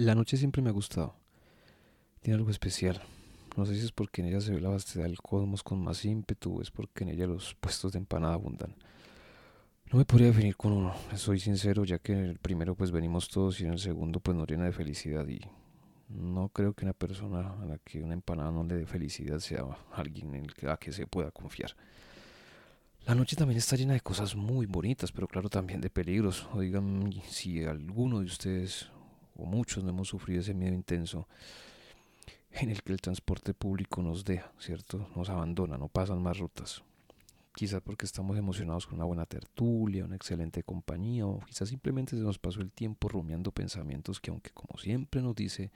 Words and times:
La 0.00 0.14
noche 0.14 0.36
siempre 0.36 0.62
me 0.62 0.68
ha 0.68 0.72
gustado. 0.72 1.16
Tiene 2.20 2.36
algo 2.36 2.52
especial. 2.52 3.02
No 3.56 3.66
sé 3.66 3.74
si 3.74 3.84
es 3.84 3.90
porque 3.90 4.22
en 4.22 4.28
ella 4.28 4.40
se 4.40 4.52
ve 4.52 4.60
la 4.60 4.68
vastedad 4.68 5.06
del 5.06 5.18
cosmos 5.18 5.64
con 5.64 5.82
más 5.82 6.04
ímpetu 6.04 6.58
o 6.58 6.62
es 6.62 6.70
porque 6.70 7.02
en 7.02 7.10
ella 7.10 7.26
los 7.26 7.56
puestos 7.56 7.90
de 7.90 7.98
empanada 7.98 8.34
abundan. 8.34 8.76
No 9.90 9.98
me 9.98 10.04
podría 10.04 10.28
definir 10.28 10.56
con 10.56 10.70
uno, 10.70 10.94
soy 11.16 11.40
sincero, 11.40 11.84
ya 11.84 11.98
que 11.98 12.12
en 12.12 12.20
el 12.26 12.38
primero 12.38 12.76
pues 12.76 12.92
venimos 12.92 13.28
todos 13.28 13.60
y 13.60 13.64
en 13.64 13.72
el 13.72 13.80
segundo 13.80 14.20
pues 14.20 14.36
nos 14.36 14.46
llena 14.46 14.66
de 14.66 14.72
felicidad 14.72 15.26
y 15.26 15.40
no 16.08 16.48
creo 16.50 16.74
que 16.74 16.84
una 16.84 16.94
persona 16.94 17.54
a 17.60 17.66
la 17.66 17.78
que 17.78 18.00
una 18.00 18.14
empanada 18.14 18.52
no 18.52 18.62
le 18.62 18.76
dé 18.76 18.86
felicidad 18.86 19.40
sea 19.40 19.64
alguien 19.92 20.32
en 20.36 20.44
el 20.44 20.68
a 20.70 20.76
que 20.76 20.92
se 20.92 21.08
pueda 21.08 21.32
confiar. 21.32 21.74
La 23.04 23.16
noche 23.16 23.34
también 23.34 23.58
está 23.58 23.74
llena 23.74 23.94
de 23.94 24.00
cosas 24.00 24.36
muy 24.36 24.66
bonitas, 24.66 25.10
pero 25.10 25.26
claro 25.26 25.48
también 25.48 25.80
de 25.80 25.90
peligros. 25.90 26.48
Oigan, 26.52 27.12
si 27.28 27.64
alguno 27.64 28.20
de 28.20 28.26
ustedes 28.26 28.92
o 29.38 29.46
muchos 29.46 29.82
no 29.82 29.90
hemos 29.90 30.08
sufrido 30.08 30.40
ese 30.40 30.52
miedo 30.52 30.74
intenso 30.74 31.26
en 32.50 32.70
el 32.70 32.82
que 32.82 32.92
el 32.92 33.00
transporte 33.00 33.54
público 33.54 34.02
nos 34.02 34.24
deja, 34.24 34.52
¿cierto? 34.58 35.08
Nos 35.14 35.30
abandona, 35.30 35.78
no 35.78 35.88
pasan 35.88 36.22
más 36.22 36.38
rutas. 36.38 36.82
Quizás 37.54 37.80
porque 37.82 38.06
estamos 38.06 38.36
emocionados 38.38 38.86
con 38.86 38.96
una 38.96 39.04
buena 39.04 39.26
tertulia, 39.26 40.04
una 40.04 40.16
excelente 40.16 40.62
compañía, 40.62 41.26
o 41.26 41.40
quizás 41.40 41.68
simplemente 41.68 42.16
se 42.16 42.22
nos 42.22 42.38
pasó 42.38 42.60
el 42.60 42.70
tiempo 42.70 43.08
rumiando 43.08 43.50
pensamientos 43.50 44.20
que, 44.20 44.30
aunque 44.30 44.50
como 44.50 44.78
siempre 44.78 45.22
nos 45.22 45.34
dice 45.34 45.70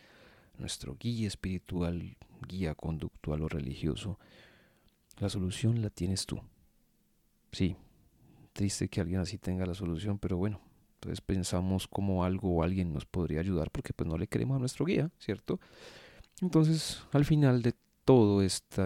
nuestro 0.59 0.97
guía 0.98 1.27
espiritual, 1.29 2.17
guía 2.48 2.75
conductual 2.75 3.42
o 3.42 3.48
religioso, 3.48 4.19
la 5.19 5.29
solución 5.29 5.83
la 5.83 5.91
tienes 5.91 6.27
tú. 6.27 6.41
Sí, 7.53 7.77
triste 8.53 8.89
que 8.89 9.01
alguien 9.01 9.20
así 9.20 9.39
tenga 9.39 9.67
la 9.67 9.75
solución, 9.75 10.19
pero 10.19 10.37
bueno, 10.37 10.61
entonces 11.02 11.20
pensamos 11.20 11.88
como 11.88 12.23
algo 12.23 12.55
o 12.55 12.62
alguien 12.62 12.92
nos 12.92 13.06
podría 13.06 13.41
ayudar 13.41 13.73
porque 13.73 13.92
pues 13.92 14.09
no 14.09 14.16
le 14.16 14.29
queremos 14.29 14.55
a 14.55 14.61
nuestro 14.61 14.84
guía, 14.84 15.11
¿cierto? 15.19 15.58
Entonces, 16.41 17.03
al 17.11 17.25
final 17.25 17.61
de 17.61 17.75
todo 18.05 18.41
este 18.41 18.83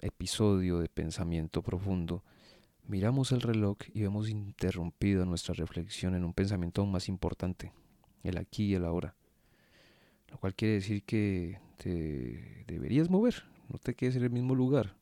episodio 0.00 0.78
de 0.78 0.88
pensamiento 0.88 1.60
profundo, 1.60 2.22
miramos 2.86 3.32
el 3.32 3.40
reloj 3.40 3.76
y 3.92 4.02
vemos 4.02 4.28
interrumpido 4.28 5.26
nuestra 5.26 5.52
reflexión 5.52 6.14
en 6.14 6.22
un 6.22 6.32
pensamiento 6.32 6.80
aún 6.80 6.92
más 6.92 7.08
importante, 7.08 7.72
el 8.22 8.38
aquí 8.38 8.66
y 8.66 8.74
el 8.74 8.84
ahora. 8.84 9.16
Lo 10.28 10.38
cual 10.38 10.54
quiere 10.54 10.74
decir 10.74 11.02
que 11.02 11.58
te 11.76 12.64
deberías 12.68 13.10
mover, 13.10 13.42
no 13.68 13.80
te 13.80 13.96
quedes 13.96 14.14
en 14.14 14.22
el 14.22 14.30
mismo 14.30 14.54
lugar. 14.54 14.94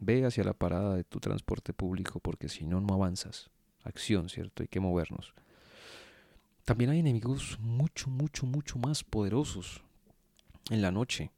Ve 0.00 0.26
hacia 0.26 0.42
la 0.42 0.54
parada 0.54 0.96
de 0.96 1.04
tu 1.04 1.20
transporte 1.20 1.72
público 1.72 2.18
porque 2.18 2.48
si 2.48 2.64
no, 2.64 2.80
no 2.80 2.94
avanzas. 2.94 3.48
Acción, 3.84 4.28
¿cierto? 4.28 4.64
Hay 4.64 4.68
que 4.68 4.80
movernos. 4.80 5.34
También 6.64 6.90
hay 6.90 7.00
enemigos 7.00 7.58
mucho, 7.60 8.08
mucho, 8.08 8.46
mucho 8.46 8.78
más 8.78 9.04
poderosos 9.04 9.82
en 10.70 10.80
la 10.80 10.90
noche, 10.90 11.30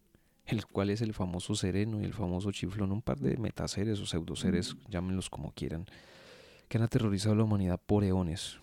el 0.45 0.67
cual 0.67 0.91
es 0.91 1.01
el 1.01 1.15
famoso 1.15 1.57
sereno 1.57 2.01
y 2.01 2.05
el 2.05 2.15
famoso 2.15 2.53
chiflón, 2.53 2.93
un 2.93 3.03
par 3.03 3.19
de 3.19 3.37
metaseres 3.37 3.99
o 3.99 4.07
pseudoseres, 4.07 4.77
llámenlos 4.89 5.29
como 5.29 5.51
quieran, 5.51 5.87
que 6.69 6.79
han 6.79 6.85
aterrorizado 6.85 7.35
a 7.35 7.39
la 7.39 7.43
humanidad 7.43 7.81
por 7.85 8.05
eones. 8.05 8.61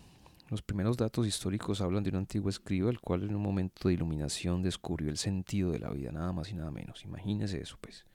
Los 0.49 0.61
primeros 0.61 0.95
datos 0.95 1.27
históricos 1.27 1.81
hablan 1.81 2.03
de 2.03 2.11
un 2.11 2.17
antiguo 2.17 2.49
escriba, 2.49 2.89
el 2.89 3.01
cual 3.01 3.23
en 3.23 3.35
un 3.35 3.41
momento 3.41 3.89
de 3.89 3.95
iluminación 3.95 4.61
descubrió 4.61 5.09
el 5.09 5.17
sentido 5.17 5.71
de 5.71 5.79
la 5.79 5.89
vida, 5.89 6.13
nada 6.13 6.31
más 6.31 6.49
y 6.49 6.53
nada 6.53 6.71
menos. 6.71 7.03
Imagínese 7.03 7.61
eso, 7.61 7.77
pues. 7.81 8.05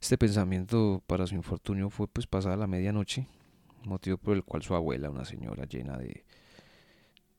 Este 0.00 0.16
pensamiento 0.16 1.02
para 1.08 1.26
su 1.26 1.34
infortunio 1.34 1.90
fue 1.90 2.06
pues 2.06 2.28
pasada 2.28 2.56
la 2.56 2.68
medianoche, 2.68 3.26
motivo 3.84 4.16
por 4.16 4.36
el 4.36 4.44
cual 4.44 4.62
su 4.62 4.76
abuela, 4.76 5.10
una 5.10 5.24
señora 5.24 5.64
llena 5.64 5.96
de 5.96 6.24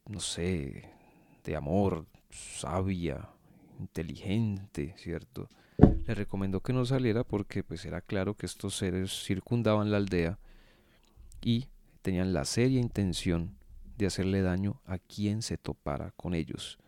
no 0.09 0.19
sé, 0.19 0.89
de 1.45 1.55
amor, 1.55 2.05
sabia, 2.31 3.29
inteligente, 3.79 4.95
¿cierto? 4.97 5.47
Le 5.77 6.15
recomendó 6.15 6.61
que 6.61 6.73
no 6.73 6.83
saliera 6.85 7.23
porque 7.23 7.63
pues 7.63 7.85
era 7.85 8.01
claro 8.01 8.35
que 8.35 8.47
estos 8.47 8.75
seres 8.75 9.23
circundaban 9.23 9.91
la 9.91 9.97
aldea 9.97 10.39
y 11.41 11.67
tenían 12.01 12.33
la 12.33 12.43
seria 12.43 12.79
intención 12.79 13.55
de 13.97 14.07
hacerle 14.07 14.41
daño 14.41 14.81
a 14.85 14.97
quien 14.97 15.43
se 15.43 15.57
topara 15.57 16.11
con 16.17 16.33
ellos. 16.33 16.79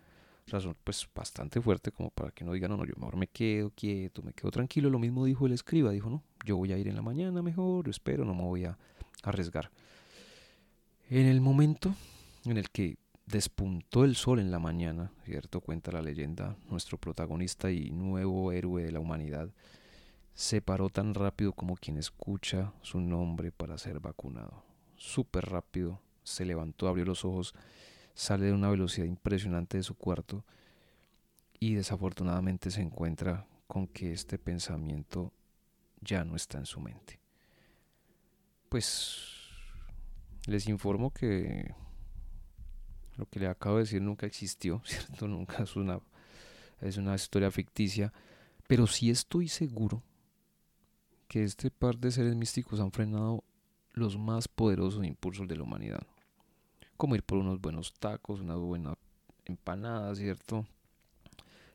Razón 0.47 0.75
pues 0.83 1.07
bastante 1.13 1.61
fuerte 1.61 1.91
como 1.91 2.09
para 2.09 2.31
que 2.31 2.43
no 2.43 2.53
digan, 2.53 2.71
no, 2.71 2.77
no, 2.77 2.85
yo 2.85 2.93
mejor 2.97 3.17
me 3.17 3.27
quedo 3.27 3.69
quieto, 3.69 4.23
me 4.23 4.33
quedo 4.33 4.49
tranquilo. 4.49 4.89
Lo 4.89 4.97
mismo 4.97 5.25
dijo 5.25 5.45
el 5.45 5.53
escriba, 5.53 5.91
dijo, 5.91 6.09
no, 6.09 6.23
yo 6.43 6.57
voy 6.57 6.73
a 6.73 6.77
ir 6.77 6.87
en 6.87 6.95
la 6.95 7.03
mañana 7.03 7.43
mejor, 7.43 7.87
espero, 7.87 8.25
no 8.25 8.33
me 8.33 8.43
voy 8.43 8.65
a 8.65 8.77
arriesgar. 9.23 9.69
En 11.09 11.27
el 11.27 11.39
momento 11.39 11.93
en 12.45 12.57
el 12.57 12.69
que 12.71 12.97
despuntó 13.31 14.03
el 14.03 14.15
sol 14.15 14.39
en 14.39 14.51
la 14.51 14.59
mañana, 14.59 15.11
¿cierto? 15.23 15.61
Cuenta 15.61 15.91
la 15.91 16.01
leyenda, 16.01 16.57
nuestro 16.69 16.97
protagonista 16.97 17.71
y 17.71 17.89
nuevo 17.89 18.51
héroe 18.51 18.83
de 18.83 18.91
la 18.91 18.99
humanidad 18.99 19.49
se 20.33 20.61
paró 20.61 20.89
tan 20.89 21.13
rápido 21.13 21.53
como 21.53 21.75
quien 21.75 21.97
escucha 21.97 22.73
su 22.81 22.99
nombre 22.99 23.51
para 23.51 23.77
ser 23.77 23.99
vacunado. 23.99 24.63
Súper 24.95 25.45
rápido, 25.45 26.01
se 26.23 26.45
levantó, 26.45 26.87
abrió 26.87 27.05
los 27.05 27.25
ojos, 27.25 27.53
sale 28.13 28.47
de 28.47 28.53
una 28.53 28.69
velocidad 28.69 29.05
impresionante 29.05 29.77
de 29.77 29.83
su 29.83 29.95
cuarto 29.95 30.43
y 31.59 31.75
desafortunadamente 31.75 32.71
se 32.71 32.81
encuentra 32.81 33.45
con 33.67 33.87
que 33.87 34.11
este 34.13 34.37
pensamiento 34.37 35.31
ya 36.01 36.25
no 36.25 36.35
está 36.35 36.57
en 36.57 36.65
su 36.65 36.79
mente. 36.79 37.19
Pues 38.69 39.31
les 40.47 40.67
informo 40.67 41.11
que 41.11 41.73
lo 43.21 43.29
que 43.29 43.39
le 43.39 43.47
acabo 43.47 43.77
de 43.77 43.83
decir 43.83 44.01
nunca 44.01 44.25
existió, 44.25 44.81
¿cierto? 44.85 45.27
Nunca 45.27 45.63
es 45.63 45.75
una, 45.75 45.99
es 46.81 46.97
una 46.97 47.15
historia 47.15 47.51
ficticia, 47.51 48.11
pero 48.67 48.87
sí 48.87 49.11
estoy 49.11 49.47
seguro 49.47 50.01
que 51.27 51.43
este 51.43 51.69
par 51.69 51.97
de 51.97 52.11
seres 52.11 52.35
místicos 52.35 52.79
han 52.79 52.91
frenado 52.91 53.43
los 53.93 54.17
más 54.17 54.47
poderosos 54.47 55.05
impulsos 55.05 55.47
de 55.47 55.55
la 55.55 55.63
humanidad. 55.63 56.01
Como 56.97 57.15
ir 57.15 57.23
por 57.23 57.37
unos 57.37 57.61
buenos 57.61 57.93
tacos, 57.93 58.41
una 58.41 58.55
buena 58.55 58.95
empanada, 59.45 60.13
¿cierto? 60.15 60.65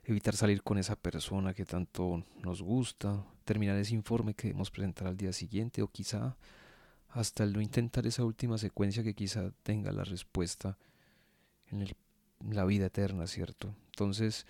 Evitar 0.05 0.35
salir 0.35 0.63
con 0.63 0.79
esa 0.79 0.97
persona 0.97 1.55
que 1.55 1.65
tanto 1.65 2.25
nos 2.43 2.61
gusta, 2.61 3.25
terminar 3.45 3.77
ese 3.77 3.95
informe 3.95 4.35
que 4.35 4.49
debemos 4.49 4.71
presentar 4.71 5.07
al 5.07 5.17
día 5.17 5.33
siguiente 5.33 5.83
o 5.83 5.89
quizá 5.89 6.37
hasta 7.09 7.45
el 7.45 7.53
no 7.53 7.61
intentar 7.61 8.07
esa 8.07 8.25
última 8.25 8.59
secuencia 8.59 9.03
que 9.03 9.15
quizá 9.15 9.53
tenga 9.63 9.93
la 9.93 10.05
respuesta 10.05 10.77
en 11.71 11.87
la 12.55 12.65
vida 12.65 12.87
eterna, 12.87 13.27
¿cierto? 13.27 13.75
Entonces, 13.91 14.47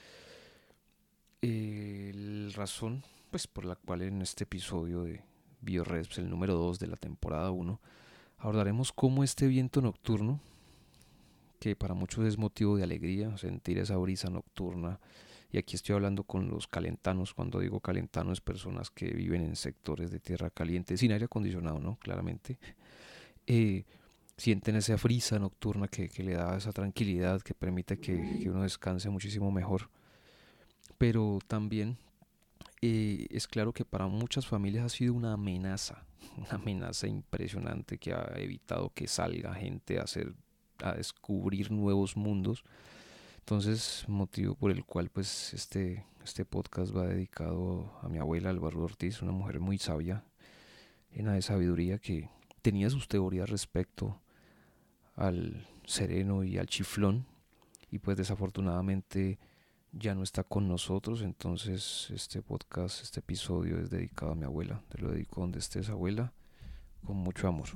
la 1.42 2.52
razón 2.56 3.02
pues, 3.30 3.46
por 3.46 3.64
la 3.64 3.76
cual 3.76 4.02
en 4.02 4.22
este 4.22 4.44
episodio 4.44 5.02
de 5.02 5.22
BioReds, 5.60 6.08
pues, 6.08 6.18
el 6.18 6.30
número 6.30 6.54
2 6.54 6.78
de 6.78 6.86
la 6.86 6.96
temporada 6.96 7.50
1, 7.50 7.80
abordaremos 8.38 8.92
cómo 8.92 9.24
este 9.24 9.46
viento 9.46 9.82
nocturno, 9.82 10.40
que 11.60 11.76
para 11.76 11.94
muchos 11.94 12.24
es 12.26 12.38
motivo 12.38 12.76
de 12.76 12.84
alegría, 12.84 13.36
sentir 13.36 13.78
esa 13.78 13.96
brisa 13.96 14.30
nocturna, 14.30 15.00
y 15.50 15.58
aquí 15.58 15.76
estoy 15.76 15.94
hablando 15.94 16.24
con 16.24 16.48
los 16.48 16.66
calentanos, 16.66 17.34
cuando 17.34 17.60
digo 17.60 17.80
calentanos, 17.80 18.40
personas 18.40 18.90
que 18.90 19.10
viven 19.10 19.42
en 19.42 19.56
sectores 19.56 20.10
de 20.10 20.18
tierra 20.18 20.50
caliente, 20.50 20.96
sin 20.96 21.12
aire 21.12 21.26
acondicionado, 21.26 21.78
¿no? 21.78 21.96
Claramente. 21.96 22.58
Eh, 23.46 23.84
sienten 24.36 24.76
esa 24.76 24.98
frisa 24.98 25.38
nocturna 25.38 25.88
que, 25.88 26.10
le 26.22 26.34
da 26.34 26.56
esa 26.56 26.72
tranquilidad 26.72 27.40
que 27.42 27.54
permite 27.54 27.98
que, 27.98 28.14
uno 28.48 28.62
descanse 28.62 29.08
muchísimo 29.08 29.50
mejor. 29.50 29.90
Pero 30.98 31.38
también 31.46 31.96
eh, 32.82 33.26
es 33.30 33.46
claro 33.46 33.72
que 33.72 33.84
para 33.84 34.06
muchas 34.06 34.46
familias 34.46 34.84
ha 34.84 34.88
sido 34.88 35.14
una 35.14 35.32
amenaza, 35.32 36.04
una 36.36 36.50
amenaza 36.50 37.06
impresionante 37.06 37.98
que 37.98 38.12
ha 38.12 38.32
evitado 38.36 38.90
que 38.90 39.08
salga 39.08 39.54
gente 39.54 39.98
a 39.98 40.02
hacer, 40.02 40.34
a 40.82 40.92
descubrir 40.92 41.70
nuevos 41.70 42.16
mundos. 42.16 42.64
Entonces, 43.38 44.04
motivo 44.08 44.54
por 44.54 44.70
el 44.70 44.84
cual 44.84 45.08
pues 45.08 45.54
este, 45.54 46.04
este 46.24 46.44
podcast 46.44 46.94
va 46.94 47.06
dedicado 47.06 47.92
a 48.02 48.08
mi 48.08 48.18
abuela 48.18 48.50
Álvaro 48.50 48.82
Ortiz, 48.82 49.22
una 49.22 49.32
mujer 49.32 49.60
muy 49.60 49.78
sabia, 49.78 50.24
llena 51.14 51.34
de 51.34 51.42
sabiduría 51.42 51.98
que 51.98 52.28
tenía 52.60 52.90
sus 52.90 53.06
teorías 53.06 53.48
respecto 53.48 54.20
al 55.16 55.66
sereno 55.84 56.44
y 56.44 56.58
al 56.58 56.66
chiflón. 56.66 57.26
Y 57.90 57.98
pues 57.98 58.16
desafortunadamente 58.16 59.38
ya 59.92 60.14
no 60.14 60.22
está 60.22 60.44
con 60.44 60.68
nosotros. 60.68 61.22
Entonces 61.22 62.08
este 62.10 62.42
podcast 62.42 63.02
este 63.02 63.20
episodio 63.20 63.78
es 63.78 63.90
dedicado 63.90 64.32
a 64.32 64.36
mi 64.36 64.44
abuela. 64.44 64.82
Te 64.88 64.98
lo 64.98 65.10
dedico 65.10 65.40
donde 65.40 65.58
estés 65.58 65.88
abuela 65.88 66.32
con 67.04 67.16
mucho 67.16 67.48
amor. 67.48 67.68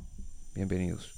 Bienvenidos 0.54 1.16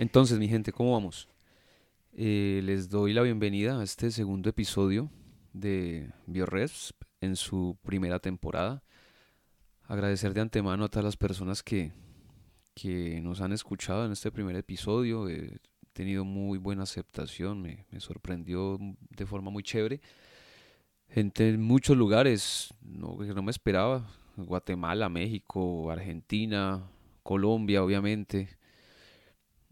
Entonces, 0.00 0.38
mi 0.38 0.48
gente, 0.48 0.72
¿cómo 0.72 0.94
vamos? 0.94 1.28
Eh, 2.14 2.62
les 2.64 2.88
doy 2.88 3.12
la 3.12 3.20
bienvenida 3.20 3.78
a 3.78 3.84
este 3.84 4.10
segundo 4.10 4.48
episodio 4.48 5.10
de 5.52 6.10
BioResp 6.26 7.02
en 7.20 7.36
su 7.36 7.76
primera 7.82 8.18
temporada. 8.18 8.82
Agradecer 9.84 10.32
de 10.32 10.40
antemano 10.40 10.84
a 10.84 10.88
todas 10.88 11.04
las 11.04 11.18
personas 11.18 11.62
que, 11.62 11.92
que 12.74 13.20
nos 13.20 13.42
han 13.42 13.52
escuchado 13.52 14.06
en 14.06 14.12
este 14.12 14.32
primer 14.32 14.56
episodio. 14.56 15.28
He 15.28 15.58
tenido 15.92 16.24
muy 16.24 16.56
buena 16.56 16.84
aceptación, 16.84 17.60
me, 17.60 17.84
sorprendió 17.98 18.78
de 19.10 19.26
forma 19.26 19.50
muy 19.50 19.62
chévere. 19.62 20.00
Gente 21.10 21.50
en 21.50 21.60
muchos 21.60 21.94
lugares, 21.94 22.72
no, 22.80 23.18
no 23.18 23.42
me 23.42 23.50
esperaba. 23.50 24.08
Guatemala, 24.38 25.10
México, 25.10 25.90
Argentina, 25.90 26.90
Colombia, 27.22 27.84
obviamente. 27.84 28.59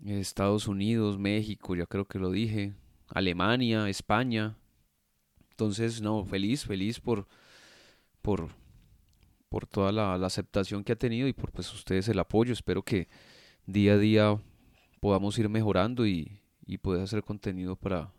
Estados 0.05 0.69
Unidos, 0.69 1.19
México, 1.19 1.75
ya 1.75 1.87
creo 1.87 2.07
que 2.07 2.19
lo 2.19 2.31
dije. 2.31 2.75
Alemania, 3.09 3.89
España. 3.89 4.57
Entonces, 5.51 6.01
no, 6.01 6.25
feliz, 6.25 6.65
feliz 6.65 7.01
por, 7.01 7.27
por, 8.23 8.49
por 9.49 9.67
toda 9.67 9.91
la, 9.93 10.15
aceptación 10.15 10.85
que 10.85 10.93
ha 10.93 10.97
tenido 10.97 11.27
y 11.27 11.33
por 11.33 11.51
pues 11.51 11.73
ustedes 11.73 12.09
el 12.09 12.19
apoyo. 12.19 12.53
Espero 12.53 12.83
que 12.83 13.09
día 13.67 13.95
a 13.95 13.99
día 13.99 14.41
podamos 15.01 15.39
ir 15.39 15.49
mejorando 15.49 16.07
y, 16.07 16.41
y 16.65 16.79
poder 16.79 17.03
hacer 17.03 17.25
contenido 17.25 17.77
para, 17.77 18.13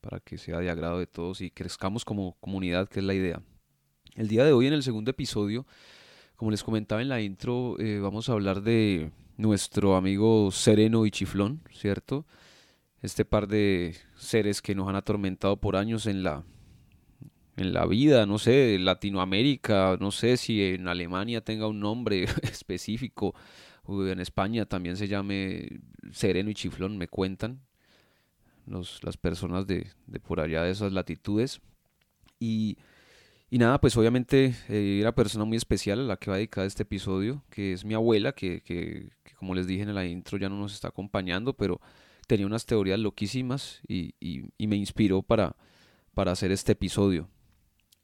para 0.00 0.20
que 0.20 0.38
sea 0.38 0.58
de 0.58 0.70
agrado 0.70 0.98
de 0.98 1.06
todos 1.06 1.40
y 1.40 1.50
crezcamos 1.50 2.04
como 2.04 2.36
comunidad, 2.40 2.88
que 2.88 3.00
es 3.00 3.06
la 3.06 3.14
idea. 3.14 3.42
El 4.14 4.28
día 4.28 4.44
de 4.44 4.52
hoy, 4.52 4.66
en 4.66 4.72
el 4.74 4.82
segundo 4.82 5.10
episodio, 5.10 5.66
como 6.36 6.50
les 6.50 6.62
comentaba 6.62 7.02
en 7.02 7.08
la 7.08 7.20
intro, 7.20 7.78
eh, 7.80 7.98
vamos 7.98 8.28
a 8.28 8.32
hablar 8.32 8.62
de 8.62 9.10
nuestro 9.38 9.96
amigo 9.96 10.50
Sereno 10.50 11.06
y 11.06 11.10
Chiflón, 11.10 11.62
¿cierto? 11.72 12.26
Este 13.00 13.24
par 13.24 13.48
de 13.48 13.96
seres 14.16 14.60
que 14.60 14.74
nos 14.74 14.88
han 14.88 14.96
atormentado 14.96 15.56
por 15.56 15.76
años 15.76 16.06
en 16.06 16.22
la, 16.22 16.44
en 17.56 17.72
la 17.72 17.86
vida, 17.86 18.26
no 18.26 18.38
sé, 18.38 18.78
Latinoamérica, 18.78 19.96
no 19.98 20.10
sé 20.10 20.36
si 20.36 20.62
en 20.62 20.88
Alemania 20.88 21.40
tenga 21.40 21.66
un 21.66 21.80
nombre 21.80 22.24
específico, 22.42 23.34
o 23.84 24.06
en 24.06 24.20
España 24.20 24.66
también 24.66 24.98
se 24.98 25.08
llame 25.08 25.80
Sereno 26.12 26.50
y 26.50 26.54
Chiflón, 26.54 26.98
me 26.98 27.08
cuentan, 27.08 27.62
las 29.02 29.16
personas 29.16 29.66
de, 29.66 29.86
por 30.26 30.40
allá 30.40 30.62
de 30.62 30.70
esas 30.70 30.92
latitudes. 30.92 31.60
Y, 32.38 32.76
nada, 33.50 33.80
pues 33.80 33.96
obviamente 33.96 34.54
eh, 34.68 34.98
una 35.00 35.14
persona 35.14 35.44
muy 35.44 35.56
especial 35.56 36.00
a 36.00 36.02
la 36.02 36.16
que 36.16 36.30
va 36.30 36.36
a 36.36 36.38
dedicar 36.38 36.66
este 36.66 36.82
episodio, 36.82 37.42
que 37.50 37.72
es 37.72 37.84
mi 37.84 37.94
abuela, 37.94 38.32
que, 38.32 39.10
como 39.38 39.54
les 39.54 39.66
dije 39.66 39.82
en 39.82 39.94
la 39.94 40.04
intro 40.04 40.36
ya 40.36 40.48
no 40.48 40.58
nos 40.58 40.74
está 40.74 40.88
acompañando, 40.88 41.54
pero 41.54 41.80
tenía 42.26 42.46
unas 42.46 42.66
teorías 42.66 42.98
loquísimas 42.98 43.80
y, 43.88 44.14
me 44.58 44.76
inspiró 44.76 45.22
para, 45.22 45.56
para 46.12 46.32
hacer 46.32 46.52
este 46.52 46.72
episodio. 46.72 47.28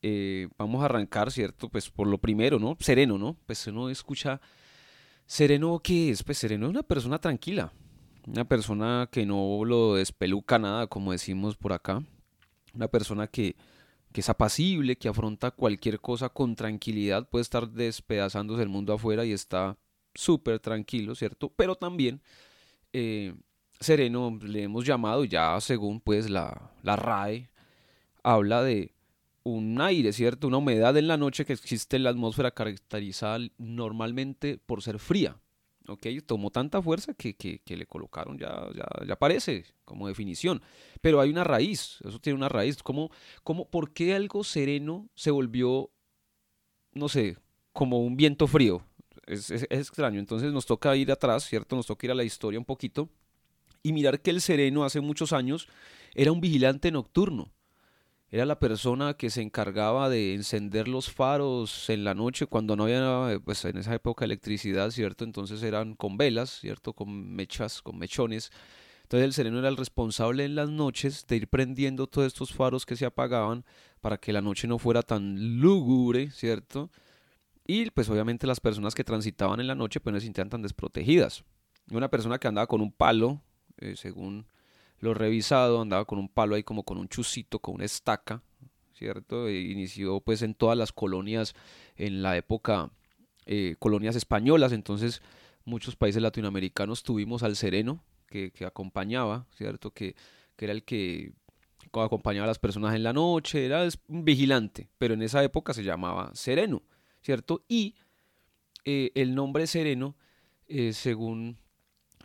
Eh, 0.00 0.48
vamos 0.58 0.82
a 0.82 0.84
arrancar, 0.84 1.31
¿cierto? 1.31 1.69
Pues 1.69 1.90
por 1.90 2.06
lo 2.06 2.19
primero, 2.19 2.58
¿no? 2.58 2.76
Sereno, 2.78 3.19
¿no? 3.19 3.36
Pues 3.46 3.66
uno 3.66 3.88
escucha, 3.88 4.40
¿sereno 5.26 5.81
qué 5.82 6.10
es? 6.10 6.22
Pues 6.22 6.38
sereno 6.38 6.66
es 6.66 6.70
una 6.70 6.82
persona 6.82 7.19
tranquila, 7.19 7.72
una 8.26 8.44
persona 8.44 9.08
que 9.10 9.26
no 9.26 9.64
lo 9.64 9.94
despeluca 9.94 10.58
nada, 10.58 10.87
como 10.87 11.12
decimos 11.12 11.56
por 11.56 11.72
acá. 11.72 12.02
Una 12.75 12.88
persona 12.88 13.26
que, 13.26 13.56
es 14.12 14.28
apacible, 14.28 14.96
que 14.96 15.08
afronta 15.08 15.50
cualquier 15.50 16.00
cosa 16.00 16.28
con 16.28 16.54
tranquilidad, 16.54 17.28
puede 17.28 17.42
estar 17.42 17.69
despedazándose 17.69 18.62
el 18.62 18.69
mundo 18.69 18.92
afuera 18.92 19.25
y 19.25 19.32
está 19.32 19.76
súper 20.14 20.61
tranquilo, 20.61 21.14
¿cierto? 21.14 21.52
Pero 21.56 21.75
también 21.76 22.22
eh, 22.93 23.34
sereno, 23.81 24.38
le 24.43 24.64
hemos 24.64 24.84
llamado 24.84 25.25
ya 25.25 25.61
según 25.61 26.00
pues 26.00 26.31
la, 26.31 26.72
la 26.82 26.96
RAE, 26.96 27.50
habla 28.22 28.62
de 28.62 28.94
un 29.43 29.81
aire, 29.81 30.12
¿cierto? 30.12 30.49
Una 30.49 30.58
humedad 30.58 30.96
en 30.96 31.08
la 31.08 31.16
noche 31.16 31.44
que 31.44 31.52
existe 31.52 31.96
en 31.96 32.05
la 32.05 32.11
atmósfera 32.11 32.52
caracterizada 32.52 33.38
normalmente 33.58 34.58
por 34.58 34.82
ser 34.82 34.99
fría. 34.99 35.37
¿ok? 35.88 36.06
Tomó 36.26 36.50
tanta 36.50 36.81
fuerza 36.81 37.14
que, 37.14 37.34
que, 37.37 37.76
le 37.76 37.87
colocaron, 37.87 38.38
ya, 38.38 38.69
ya, 38.75 38.87
ya, 39.06 39.12
aparece 39.12 39.64
como 39.84 40.08
definición. 40.08 40.62
Pero 41.00 41.20
hay 41.20 41.31
una 41.31 41.44
raíz, 41.44 41.99
eso 42.06 42.19
tiene 42.19 42.38
una 42.38 42.49
raíz. 42.49 42.82
¿Cómo, 42.82 43.11
cómo, 43.43 43.69
¿Por 43.69 43.93
qué 43.93 44.14
algo 44.14 44.44
sereno 44.44 45.08
se 45.14 45.31
volvió, 45.31 45.90
no 46.93 47.08
sé, 47.08 47.37
como 47.72 48.00
un 48.00 48.16
viento 48.16 48.46
frío? 48.46 48.82
Es, 49.26 49.50
es, 49.50 49.62
extraño. 49.71 50.21
Entonces 50.21 50.53
nos 50.53 50.67
toca 50.67 50.94
ir 50.97 51.11
atrás, 51.11 51.44
¿cierto? 51.44 51.76
Nos 51.76 51.87
toca 51.87 52.06
ir 52.06 52.11
a 52.12 52.15
la 52.15 52.25
historia 52.25 52.59
un 52.59 52.65
poquito 52.65 53.09
y 53.82 53.93
mirar 53.93 54.21
que 54.21 54.31
el 54.31 54.41
sereno 54.41 54.85
hace 54.85 55.00
muchos 55.00 55.32
años 55.32 55.69
era 56.15 56.32
un 56.32 56.41
vigilante 56.41 56.91
nocturno 56.91 57.50
era 58.35 58.47
la 58.47 58.59
persona 58.59 59.15
que 59.15 59.31
se 59.31 59.43
encargaba 59.43 60.09
de 60.09 60.35
encender 60.35 60.88
los 60.88 61.09
faros 61.09 61.88
en 61.88 62.03
la 62.03 62.15
noche 62.15 62.47
cuando 62.47 62.75
no 62.75 62.82
había, 62.82 63.38
pues 63.44 63.65
en 63.65 63.76
esa 63.76 63.94
época 63.94 64.25
electricidad, 64.25 64.91
¿cierto? 64.91 65.23
Entonces 65.23 65.62
eran 65.62 65.94
con 65.94 66.17
velas, 66.17 66.59
¿cierto? 66.59 66.94
Con 66.94 67.32
mechas, 67.32 67.81
con 67.81 67.97
mechones. 67.97 68.50
Entonces 69.03 69.25
el 69.26 69.35
sereno 69.35 69.61
era 69.61 69.69
el 69.69 69.76
responsable 69.76 70.44
en 70.44 70.56
las 70.56 70.69
noches 70.69 71.29
de 71.29 71.37
ir 71.37 71.49
prendiendo 71.49 72.09
todos 72.09 72.26
estos 72.26 72.53
faros 72.53 72.85
que 72.85 72.97
se 72.97 73.06
apagaban 73.06 73.65
para 74.00 74.17
que 74.17 74.32
la 74.32 74.43
noche 74.43 74.67
no 74.67 74.81
fuera 74.81 75.03
tan 75.03 75.61
lúgubre, 75.61 76.32
¿cierto? 76.32 76.91
Y 77.66 77.90
pues 77.90 78.08
obviamente 78.08 78.46
las 78.46 78.61
personas 78.61 78.94
que 78.94 79.05
transitaban 79.05 79.61
en 79.61 79.66
la 79.66 79.75
noche 79.75 80.00
pues 80.00 80.12
no 80.12 80.20
se 80.20 80.26
sentían 80.26 80.50
tan 80.50 80.62
desprotegidas. 80.62 81.44
Una 81.90 82.08
persona 82.08 82.38
que 82.38 82.49
andaba 82.49 82.66
con 82.66 82.81
un 82.81 82.93
palo, 82.93 83.40
eh, 83.78 83.94
según 83.96 84.46
lo 85.00 85.14
revisado, 85.14 85.81
andaba 85.81 86.05
con 86.05 86.19
un 86.19 86.28
palo 86.28 86.55
ahí 86.55 86.62
como 86.62 86.82
con 86.84 86.99
un 86.99 87.08
chusito, 87.08 87.58
con 87.58 87.76
una 87.76 87.84
estaca, 87.84 88.43
¿cierto? 88.94 89.49
E 89.49 89.61
inició 89.61 90.20
pues 90.20 90.43
en 90.43 90.55
todas 90.55 90.76
las 90.76 90.93
colonias 90.93 91.55
en 91.96 92.22
la 92.22 92.37
época, 92.37 92.90
eh, 93.46 93.76
colonias 93.78 94.16
españolas, 94.16 94.72
entonces 94.72 95.22
muchos 95.64 95.96
países 95.96 96.22
latinoamericanos 96.22 97.02
tuvimos 97.02 97.43
al 97.43 97.56
sereno 97.56 98.02
que, 98.26 98.52
acompañaba, 98.66 99.46
¿cierto? 99.55 99.93
Que, 99.93 100.16
que, 100.56 100.64
era 100.64 100.72
el 100.72 100.82
que 100.82 101.32
acompañaba 101.93 102.44
a 102.44 102.49
las 102.49 102.58
personas 102.58 102.94
en 102.94 103.05
la 103.05 103.12
noche, 103.12 103.64
era 103.64 103.87
un 104.08 104.25
vigilante, 104.25 104.88
pero 104.99 105.14
en 105.14 105.22
esa 105.22 105.44
época 105.44 105.72
se 105.72 105.84
llamaba 105.84 106.31
sereno, 106.34 106.82
¿cierto? 107.25 107.65
Y 107.69 107.94
eh, 108.85 109.11
el 109.15 109.35
nombre 109.35 109.67
sereno, 109.67 110.15
eh, 110.69 110.93
según 110.93 111.56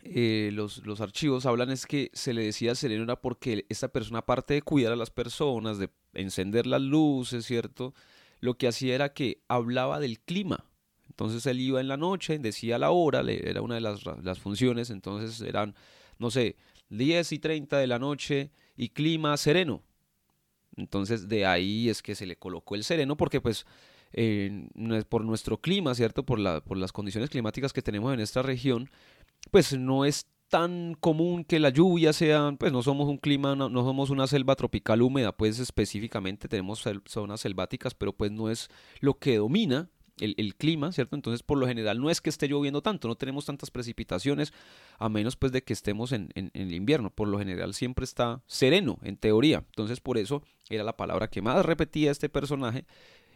eh, 0.02 0.50
los, 0.52 0.84
los, 0.86 1.00
archivos 1.00 1.46
hablan 1.46 1.70
es 1.70 1.86
que 1.86 2.10
se 2.12 2.32
le 2.34 2.44
decía 2.44 2.74
sereno 2.74 3.04
era 3.04 3.20
porque 3.20 3.66
esta 3.68 3.88
persona, 3.88 4.20
aparte 4.20 4.54
de 4.54 4.62
cuidar 4.62 4.92
a 4.92 4.96
las 4.96 5.10
personas, 5.10 5.78
de 5.78 5.90
encender 6.12 6.66
las 6.66 6.82
luces, 6.82 7.46
¿cierto? 7.46 7.94
Lo 8.40 8.58
que 8.58 8.68
hacía 8.68 8.94
era 8.94 9.12
que 9.12 9.42
hablaba 9.48 10.00
del 10.00 10.20
clima. 10.20 10.66
Entonces 11.08 11.44
él 11.46 11.60
iba 11.60 11.80
en 11.80 11.88
la 11.88 11.96
noche, 11.96 12.38
decía 12.38 12.78
la 12.78 12.90
hora, 12.90 13.20
era 13.20 13.62
una 13.62 13.74
de 13.74 13.80
las, 13.80 14.04
las 14.22 14.38
funciones, 14.38 14.90
entonces 14.90 15.40
eran, 15.40 15.74
no 16.18 16.30
sé, 16.30 16.56
10 16.90 17.32
y 17.32 17.38
30 17.38 17.78
de 17.78 17.86
la 17.86 17.98
noche 17.98 18.50
y 18.76 18.90
clima 18.90 19.36
sereno. 19.36 19.82
Entonces 20.76 21.28
de 21.28 21.44
ahí 21.46 21.88
es 21.88 22.02
que 22.02 22.14
se 22.14 22.26
le 22.26 22.36
colocó 22.36 22.74
el 22.74 22.84
sereno 22.84 23.16
porque 23.16 23.40
pues 23.40 23.66
por 25.08 25.24
nuestro 25.24 25.60
clima, 25.60 25.94
¿cierto? 25.94 26.24
Por, 26.24 26.38
la, 26.38 26.60
por 26.60 26.76
las 26.76 26.92
condiciones 26.92 27.30
climáticas 27.30 27.72
que 27.72 27.82
tenemos 27.82 28.12
en 28.12 28.20
esta 28.20 28.42
región, 28.42 28.90
pues 29.50 29.76
no 29.76 30.04
es 30.04 30.26
tan 30.50 30.94
común 30.94 31.44
que 31.44 31.60
la 31.60 31.70
lluvia 31.70 32.12
sea, 32.12 32.54
pues 32.58 32.72
no 32.72 32.82
somos 32.82 33.08
un 33.08 33.18
clima, 33.18 33.54
no, 33.54 33.70
somos 33.84 34.10
una 34.10 34.26
selva 34.26 34.56
tropical 34.56 35.00
húmeda, 35.00 35.32
pues 35.32 35.60
específicamente 35.60 36.48
tenemos 36.48 36.84
zonas 37.06 37.40
selváticas, 37.40 37.94
pero 37.94 38.12
pues 38.12 38.32
no 38.32 38.50
es 38.50 38.68
lo 38.98 39.18
que 39.18 39.36
domina 39.36 39.88
el, 40.18 40.54
clima, 40.56 40.92
¿cierto? 40.92 41.16
Entonces, 41.16 41.42
por 41.42 41.56
lo 41.56 41.66
general, 41.66 41.98
no 41.98 42.10
es 42.10 42.20
que 42.20 42.28
esté 42.28 42.46
lloviendo 42.46 42.82
tanto, 42.82 43.08
no 43.08 43.14
tenemos 43.14 43.46
tantas 43.46 43.70
precipitaciones, 43.70 44.52
a 44.98 45.08
menos 45.08 45.36
pues 45.36 45.50
de 45.52 45.62
que 45.62 45.72
estemos 45.72 46.12
en, 46.12 46.30
el 46.34 46.74
invierno. 46.74 47.08
Por 47.10 47.28
lo 47.28 47.38
general 47.38 47.72
siempre 47.72 48.04
está 48.04 48.42
sereno, 48.46 48.98
en 49.02 49.16
teoría. 49.16 49.64
Entonces, 49.70 50.00
por 50.00 50.18
eso 50.18 50.42
era 50.68 50.84
la 50.84 50.96
palabra 50.96 51.28
que 51.28 51.40
más 51.40 51.64
repetía 51.64 52.10
este 52.10 52.28
personaje 52.28 52.84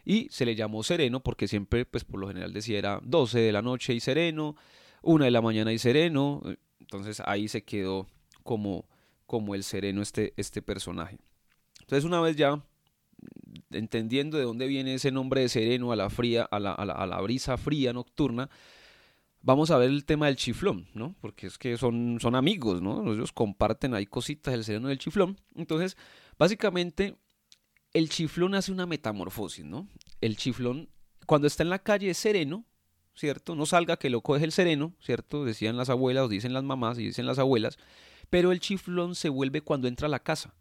y 0.05 0.29
se 0.31 0.45
le 0.45 0.55
llamó 0.55 0.83
sereno 0.83 1.21
porque 1.21 1.49
siempre, 1.49 1.87
pues 1.87 2.05
por 2.05 2.21
lo 2.21 2.29
general 2.29 2.53
decía 2.53 2.79
era 2.79 3.01
12 3.03 3.41
de 3.41 3.53
la 3.53 3.63
noche 3.63 3.95
y 3.95 4.01
sereno, 4.01 4.57
una 5.03 5.25
de 5.25 5.31
la 5.31 5.41
mañana 5.41 5.73
y 5.73 5.79
sereno. 5.79 6.43
Entonces 6.81 7.23
ahí 7.25 7.49
se 7.49 7.65
quedó 7.65 8.07
como, 8.43 8.87
como 9.27 9.55
el 9.55 9.65
sereno 9.65 10.03
este, 10.03 10.35
este 10.37 10.63
personaje. 10.63 11.19
Entonces 11.81 12.05
una 12.05 12.21
vez 12.21 12.37
ya 12.37 12.63
entendiendo 13.71 14.39
de 14.39 14.45
dónde 14.45 14.67
viene 14.67 14.95
ese 14.95 15.11
nombre 15.11 15.41
de 15.41 15.49
sereno 15.49 15.93
a 15.93 15.97
la 15.97 16.11
fría, 16.11 16.45
a 16.45 16.59
la, 16.59 16.73
a 16.73 17.07
la, 17.07 17.21
brisa 17.21 17.57
fría 17.57 17.93
nocturna, 17.93 18.51
vamos 19.41 19.71
a 19.71 19.79
ver 19.79 19.91
el 19.91 20.05
tema 20.05 20.27
del 20.27 20.37
chiflón, 20.37 20.87
¿no? 20.95 21.15
Porque 21.21 21.47
es 21.47 21.59
que 21.59 21.77
son, 21.77 22.19
son 22.21 22.35
amigos, 22.35 22.83
¿no? 22.83 23.13
Ellos 23.13 23.33
comparten 23.33 23.95
ahí 23.95 24.07
cositas 24.07 24.53
del 24.53 24.65
sereno 24.65 24.89
y 24.89 24.91
del 24.91 24.99
chiflón. 24.99 25.39
Entonces, 25.55 25.97
básicamente, 26.39 27.17
el 27.95 28.09
chiflón 28.11 28.55
hace 28.55 28.73
una 28.73 28.87
metamorfosis, 28.87 29.65
¿no? 29.65 29.89
El 30.21 30.37
chiflón, 30.37 30.91
cuando 31.27 31.47
está 31.47 31.63
en 31.63 31.71
la 31.71 31.79
calle 31.79 32.11
es 32.11 32.19
sereno, 32.19 32.67
¿cierto? 33.15 33.55
No 33.55 33.67
salga 33.67 33.97
que 33.97 34.11
lo 34.11 34.21
coge 34.21 34.45
el 34.45 34.53
sereno, 34.53 34.95
¿cierto? 35.01 35.45
Decían 35.45 35.77
las 35.77 35.89
abuelas, 35.89 36.29
dicen 36.29 36.53
las 36.53 36.65
mamás 36.65 36.99
y 36.99 37.07
dicen 37.07 37.25
las 37.25 37.39
abuelas. 37.39 37.79
pero 38.31 38.53
el 38.53 38.61
chiflón 38.61 39.15
se 39.15 39.29
vuelve 39.29 39.61
cuando 39.61 39.87
entra 39.87 40.07
a 40.07 40.11
la 40.11 40.23
casa. 40.23 40.55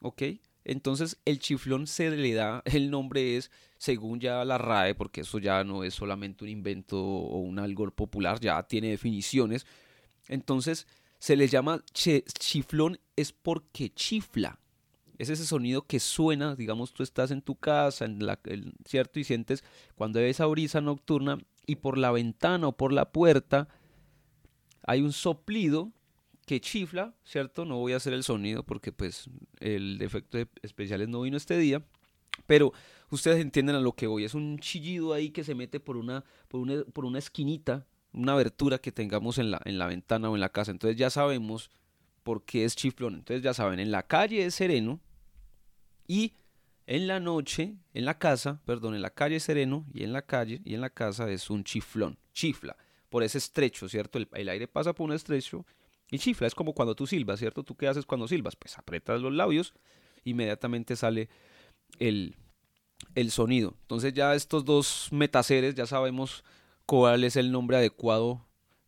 ¿Ok? 0.00 0.22
Entonces 0.64 1.18
el 1.24 1.40
chiflón 1.40 1.86
se 1.86 2.10
le 2.10 2.34
da, 2.34 2.62
el 2.66 2.90
nombre 2.90 3.36
es, 3.36 3.50
según 3.78 4.20
ya 4.20 4.44
la 4.44 4.58
RAE, 4.58 4.94
porque 4.94 5.22
eso 5.22 5.38
ya 5.38 5.64
no 5.64 5.82
es 5.82 5.94
solamente 5.94 6.44
un 6.44 6.50
invento 6.50 7.02
o 7.02 7.38
un 7.38 7.58
algo 7.58 7.90
popular, 7.90 8.38
ya 8.38 8.62
tiene 8.62 8.90
definiciones. 8.90 9.66
Entonces 10.28 10.86
se 11.18 11.36
le 11.36 11.48
llama 11.48 11.82
chiflón 11.92 13.00
es 13.16 13.32
porque 13.32 13.92
chifla. 13.92 14.60
Es 15.18 15.28
ese 15.28 15.46
sonido 15.46 15.82
que 15.82 16.00
suena, 16.00 16.56
digamos, 16.56 16.92
tú 16.92 17.02
estás 17.02 17.30
en 17.30 17.42
tu 17.42 17.56
casa, 17.56 18.04
en 18.04 18.24
la, 18.24 18.40
¿cierto? 18.84 19.20
Y 19.20 19.24
sientes 19.24 19.64
cuando 19.94 20.18
hay 20.18 20.26
esa 20.26 20.46
brisa 20.46 20.80
nocturna 20.80 21.38
y 21.66 21.76
por 21.76 21.98
la 21.98 22.10
ventana 22.10 22.68
o 22.68 22.76
por 22.76 22.92
la 22.92 23.12
puerta 23.12 23.68
hay 24.86 25.00
un 25.02 25.12
soplido 25.12 25.92
que 26.46 26.60
chifla, 26.60 27.14
¿cierto? 27.24 27.64
No 27.64 27.78
voy 27.78 27.92
a 27.92 27.96
hacer 27.96 28.12
el 28.12 28.22
sonido 28.22 28.64
porque 28.64 28.92
pues 28.92 29.28
el 29.60 29.98
defecto 29.98 30.38
de 30.38 30.48
especiales 30.62 31.08
no 31.08 31.22
vino 31.22 31.36
este 31.36 31.56
día, 31.56 31.84
pero 32.46 32.72
ustedes 33.10 33.40
entienden 33.40 33.76
a 33.76 33.80
lo 33.80 33.92
que 33.92 34.06
voy, 34.06 34.24
es 34.24 34.34
un 34.34 34.58
chillido 34.58 35.12
ahí 35.12 35.30
que 35.30 35.44
se 35.44 35.54
mete 35.54 35.80
por 35.80 35.96
una, 35.96 36.24
por 36.48 36.60
una, 36.60 36.84
por 36.92 37.04
una 37.04 37.18
esquinita, 37.18 37.86
una 38.12 38.32
abertura 38.32 38.78
que 38.78 38.92
tengamos 38.92 39.38
en 39.38 39.50
la, 39.50 39.60
en 39.64 39.78
la 39.78 39.86
ventana 39.86 40.28
o 40.28 40.34
en 40.34 40.40
la 40.40 40.50
casa, 40.50 40.70
entonces 40.70 40.98
ya 40.98 41.08
sabemos 41.10 41.70
por 42.22 42.44
qué 42.44 42.64
es 42.64 42.76
chiflón, 42.76 43.14
entonces 43.14 43.42
ya 43.42 43.54
saben, 43.54 43.80
en 43.80 43.90
la 43.90 44.02
calle 44.02 44.44
es 44.44 44.54
sereno 44.54 45.00
y 46.06 46.34
en 46.86 47.06
la 47.06 47.20
noche, 47.20 47.76
en 47.94 48.04
la 48.04 48.18
casa, 48.18 48.60
perdón, 48.66 48.94
en 48.94 49.02
la 49.02 49.10
calle 49.10 49.40
sereno 49.40 49.86
y 49.92 50.04
en 50.04 50.12
la 50.12 50.22
calle 50.22 50.60
y 50.64 50.74
en 50.74 50.80
la 50.80 50.90
casa 50.90 51.30
es 51.30 51.48
un 51.48 51.64
chiflón, 51.64 52.18
chifla, 52.32 52.76
por 53.08 53.22
ese 53.22 53.38
estrecho, 53.38 53.88
¿cierto? 53.88 54.18
El, 54.18 54.48
aire 54.48 54.68
pasa 54.68 54.92
por 54.92 55.06
un 55.06 55.14
estrecho 55.14 55.64
y 56.10 56.18
chifla 56.18 56.46
es 56.46 56.54
como 56.54 56.74
cuando 56.74 56.94
tú 56.94 57.06
silbas, 57.06 57.38
¿cierto? 57.38 57.62
¿Tú 57.62 57.74
qué 57.76 57.88
haces 57.88 58.04
cuando 58.04 58.28
silbas? 58.28 58.56
Pues 58.56 58.76
aprietas 58.78 59.20
los 59.20 59.32
labios, 59.32 59.72
inmediatamente 60.24 60.96
sale 60.96 61.28
el, 61.98 62.36
el 63.14 63.30
sonido. 63.30 63.76
Entonces 63.82 64.12
ya 64.12 64.34
estos 64.34 64.64
dos 64.64 65.08
metaseres 65.10 65.74
ya 65.74 65.86
sabemos 65.86 66.44
cuál 66.84 67.24
es 67.24 67.36
el 67.36 67.50
nombre 67.50 67.78
adecuado 67.78 68.46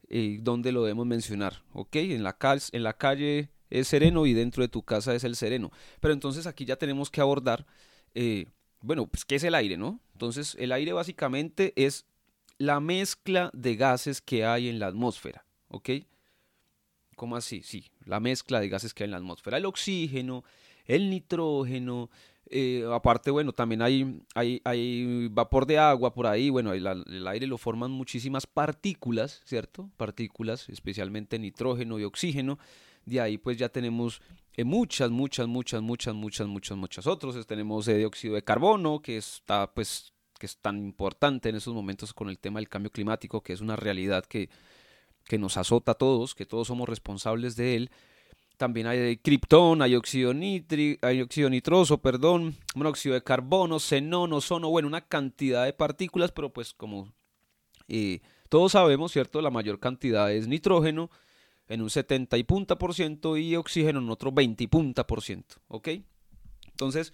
y 0.08 0.37
dónde 0.38 0.70
lo 0.70 0.82
debemos 0.82 1.06
mencionar, 1.06 1.62
¿ok? 1.73 1.96
En 1.96 2.23
la, 2.23 2.37
en 2.73 2.82
la 2.82 2.92
calle 2.92 3.50
es 3.70 3.88
sereno 3.88 4.26
y 4.26 4.32
dentro 4.32 4.62
de 4.62 4.68
tu 4.68 4.82
casa 4.82 5.14
es 5.14 5.25
el 5.25 5.37
sereno. 5.37 5.70
Pero 6.00 6.14
entonces 6.14 6.46
aquí 6.46 6.64
ya 6.64 6.76
tenemos 6.76 7.11
que 7.11 7.20
abordar, 7.20 7.66
eh, 8.14 8.46
bueno, 8.80 9.06
pues 9.06 9.25
¿qué 9.25 9.37
es 9.37 9.44
el 9.44 9.54
aire, 9.54 9.76
no? 9.76 10.00
Entonces 10.12 10.56
el 10.58 10.73
aire 10.73 10.92
básicamente 10.92 11.73
es 11.76 12.06
la 12.58 12.80
mezcla 12.80 13.50
de 13.52 13.76
gases 13.76 14.20
que 14.20 14.44
hay 14.44 14.68
en 14.68 14.78
la 14.78 14.87
atmósfera, 14.87 15.44
¿ok? 15.68 15.90
¿Cómo 17.16 17.37
así? 17.37 17.62
Sí, 17.62 17.90
la 18.04 18.20
mezcla 18.20 18.61
de 18.61 18.68
gases 18.68 18.94
que 18.94 19.04
hay 19.04 19.06
en 19.06 19.12
la 19.12 19.16
atmósfera. 19.18 19.56
El 19.56 19.66
oxígeno, 19.66 20.44
el 20.85 21.11
nitrógeno, 21.11 22.11
eh, 22.49 22.85
aparte, 22.92 23.30
bueno, 23.30 23.52
también 23.52 23.82
hay, 23.82 24.20
hay, 24.35 24.61
hay, 24.64 25.28
vapor 25.28 25.66
de 25.66 25.78
agua 25.78 26.14
por 26.14 26.26
ahí, 26.26 26.49
bueno, 26.49 26.73
el, 26.73 26.87
el, 26.87 27.26
aire 27.26 27.46
lo 27.46 27.58
forman 27.58 27.90
muchísimas 27.90 28.46
partículas, 28.46 29.42
¿cierto? 29.44 29.90
Partículas, 29.96 30.68
especialmente 30.68 31.38
nitrógeno 31.38 31.99
y 31.99 32.04
oxígeno. 32.04 32.58
De 33.06 33.20
ahí 33.20 33.38
pues 33.38 33.56
ya 33.56 33.70
tenemos 33.70 34.20
eh, 34.54 34.64
muchas, 34.64 35.10
muchas, 35.10 35.48
muchas, 35.48 35.80
muchas, 35.80 36.14
muchas, 36.14 36.46
muchas, 36.46 36.76
muchas 36.76 37.06
otros. 37.06 37.46
Tenemos 37.46 37.88
el 37.88 37.98
dióxido 37.98 38.34
de 38.34 38.42
carbono, 38.42 39.00
que 39.00 39.16
está 39.16 39.72
pues 39.72 40.12
que 40.38 40.46
es 40.46 40.58
tan 40.58 40.84
importante 40.84 41.48
en 41.48 41.56
esos 41.56 41.75
momentos 41.75 42.12
con 42.12 42.28
el 42.28 42.38
tema 42.38 42.58
del 42.58 42.68
cambio 42.68 42.90
climático, 42.90 43.42
que 43.42 43.52
es 43.52 43.60
una 43.60 43.76
realidad 43.76 44.25
que, 44.26 44.50
que 45.25 45.38
nos 45.38 45.56
azota 45.56 45.92
a 45.92 45.94
todos, 45.94 46.34
que 46.34 46.46
todos 46.46 46.68
somos 46.68 46.88
responsables 46.88 47.56
de 47.56 47.76
él. 47.76 47.90
También 48.56 48.86
hay 48.86 49.18
criptón, 49.18 49.82
hay 49.82 49.94
óxido, 49.94 50.32
hay 51.02 51.22
óxido 51.22 51.50
nitroso, 51.50 51.98
perdón, 51.98 52.56
monóxido 52.75 53.14
de 53.14 53.22
carbono, 53.22 53.78
xenón, 53.78 54.32
ozono, 54.32 54.70
bueno, 54.70 54.88
una 54.88 55.02
cantidad 55.02 55.64
de 55.64 55.75
partículas, 55.75 56.32
pero 56.32 56.52
pues 56.52 56.72
como 56.72 57.12
eh, 57.88 58.20
todos 58.48 58.72
sabemos, 58.72 59.12
¿cierto? 59.12 59.42
La 59.42 59.50
mayor 59.50 59.78
cantidad 59.78 60.32
es 60.32 60.48
nitrógeno 60.48 61.10
en 61.68 61.82
un 61.82 61.90
70 61.90 62.37
y 62.38 62.44
punta 62.44 62.78
por 62.78 62.94
ciento 62.94 63.37
y 63.37 63.56
oxígeno 63.56 64.00
en 64.00 64.11
otro 64.11 64.32
20 64.32 64.64
y 64.64 64.66
punta 64.66 65.06
por 65.06 65.23
ciento, 65.23 65.56
¿ok? 65.68 65.88
Entonces, 66.68 67.12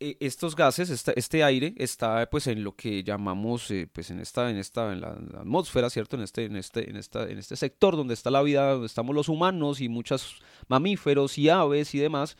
eh, 0.00 0.16
estos 0.18 0.56
gases, 0.56 0.90
este 0.90 1.44
aire 1.44 1.74
está 1.76 2.28
pues 2.28 2.48
en 2.48 2.64
lo 2.64 2.74
que 2.74 3.04
llamamos 3.04 3.70
eh, 3.70 3.88
pues 3.92 4.10
en 4.10 4.18
esta, 4.18 4.50
en 4.50 4.56
esta, 4.56 4.92
en 4.92 5.00
la, 5.00 5.10
atmósfera, 5.10 5.90
¿cierto? 5.90 6.16
En 6.16 6.22
este, 6.22 6.44
en 6.46 6.56
este, 6.56 6.90
en 6.90 6.96
esta, 6.96 7.28
en 7.30 7.38
este 7.38 7.54
sector 7.54 7.94
donde 7.94 8.14
está 8.14 8.30
la 8.32 8.42
vida, 8.42 8.72
donde 8.72 8.86
estamos 8.86 9.14
los 9.14 9.28
humanos 9.28 9.80
y 9.80 9.88
muchos 9.88 10.42
mamíferos 10.66 11.38
y 11.38 11.50
aves 11.50 11.94
y 11.94 11.98
demás, 11.98 12.36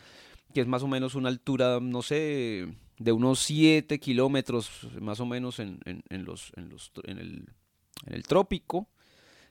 que 0.53 0.61
es 0.61 0.67
más 0.67 0.83
o 0.83 0.89
menos 0.89 1.15
una 1.15 1.29
altura, 1.29 1.79
no 1.81 2.03
sé, 2.03 2.67
de 2.99 3.13
unos 3.13 3.39
7 3.39 4.01
kilómetros 4.01 4.89
más 5.01 5.21
o 5.21 5.27
menos 5.27 5.61
en, 5.61 5.79
en, 5.85 6.25
los, 6.25 6.53
en, 6.57 6.69
los, 6.69 6.91
en, 7.05 7.19
el, 7.19 7.45
en 8.07 8.15
el 8.15 8.23
trópico, 8.25 8.89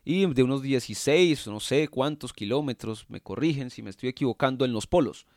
y 0.03 0.25
de 0.25 0.43
unos 0.43 0.61
16, 0.61 1.47
no 1.47 1.59
sé 1.59 1.87
cuántos 1.87 2.33
kilómetros, 2.33 3.05
me 3.09 3.21
corrigen 3.21 3.69
si 3.69 3.83
me 3.83 3.91
estoy 3.91 4.09
equivocando, 4.09 4.65
en 4.65 4.73
los 4.73 4.87
polos. 4.87 5.27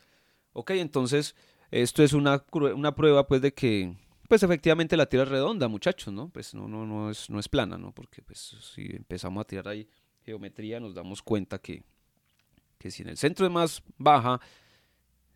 Ok, 0.52 0.70
entonces 0.70 1.34
esto 1.70 2.02
es 2.02 2.12
una, 2.12 2.44
una 2.52 2.94
prueba 2.94 3.26
pues 3.26 3.42
de 3.42 3.52
que 3.52 3.94
pues 4.28 4.42
efectivamente 4.42 4.96
la 4.96 5.06
Tierra 5.06 5.24
es 5.24 5.30
redonda, 5.30 5.68
muchachos, 5.68 6.12
¿no? 6.12 6.28
Pues 6.30 6.54
no, 6.54 6.66
no, 6.66 6.86
no, 6.86 7.10
es, 7.10 7.28
no 7.28 7.38
es 7.38 7.48
plana, 7.48 7.76
¿no? 7.76 7.92
Porque 7.92 8.22
pues 8.22 8.56
si 8.74 8.86
empezamos 8.96 9.42
a 9.42 9.44
tirar 9.44 9.68
ahí 9.68 9.86
geometría 10.24 10.80
nos 10.80 10.94
damos 10.94 11.22
cuenta 11.22 11.58
que, 11.58 11.82
que 12.78 12.90
si 12.90 13.02
en 13.02 13.10
el 13.10 13.18
centro 13.18 13.44
es 13.44 13.52
más 13.52 13.82
baja 13.98 14.40